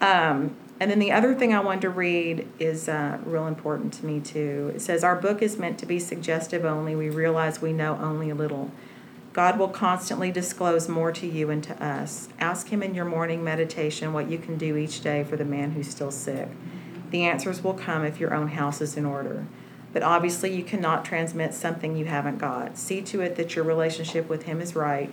Um, 0.00 0.56
and 0.78 0.90
then 0.90 0.98
the 0.98 1.12
other 1.12 1.34
thing 1.34 1.54
I 1.54 1.60
wanted 1.60 1.82
to 1.82 1.90
read 1.90 2.46
is 2.58 2.88
uh, 2.88 3.18
real 3.24 3.46
important 3.46 3.94
to 3.94 4.06
me 4.06 4.20
too. 4.20 4.72
It 4.74 4.80
says, 4.80 5.02
Our 5.02 5.16
book 5.16 5.40
is 5.40 5.56
meant 5.56 5.78
to 5.78 5.86
be 5.86 5.98
suggestive 5.98 6.64
only. 6.64 6.94
We 6.94 7.08
realize 7.08 7.62
we 7.62 7.72
know 7.72 7.98
only 8.00 8.28
a 8.28 8.34
little. 8.34 8.70
God 9.32 9.58
will 9.58 9.68
constantly 9.68 10.30
disclose 10.30 10.88
more 10.88 11.12
to 11.12 11.26
you 11.26 11.50
and 11.50 11.62
to 11.64 11.82
us. 11.82 12.28
Ask 12.38 12.68
Him 12.68 12.82
in 12.82 12.94
your 12.94 13.04
morning 13.04 13.44
meditation 13.44 14.12
what 14.12 14.30
you 14.30 14.38
can 14.38 14.56
do 14.56 14.76
each 14.76 15.02
day 15.02 15.24
for 15.24 15.36
the 15.36 15.44
man 15.44 15.72
who's 15.72 15.88
still 15.88 16.10
sick. 16.10 16.48
The 17.10 17.24
answers 17.24 17.62
will 17.62 17.74
come 17.74 18.04
if 18.04 18.18
your 18.18 18.34
own 18.34 18.48
house 18.48 18.80
is 18.80 18.96
in 18.96 19.04
order. 19.04 19.46
But 19.92 20.02
obviously, 20.02 20.54
you 20.54 20.62
cannot 20.62 21.04
transmit 21.04 21.54
something 21.54 21.96
you 21.96 22.06
haven't 22.06 22.38
got. 22.38 22.76
See 22.76 23.00
to 23.02 23.20
it 23.22 23.36
that 23.36 23.56
your 23.56 23.64
relationship 23.64 24.28
with 24.28 24.42
Him 24.42 24.60
is 24.60 24.74
right, 24.74 25.12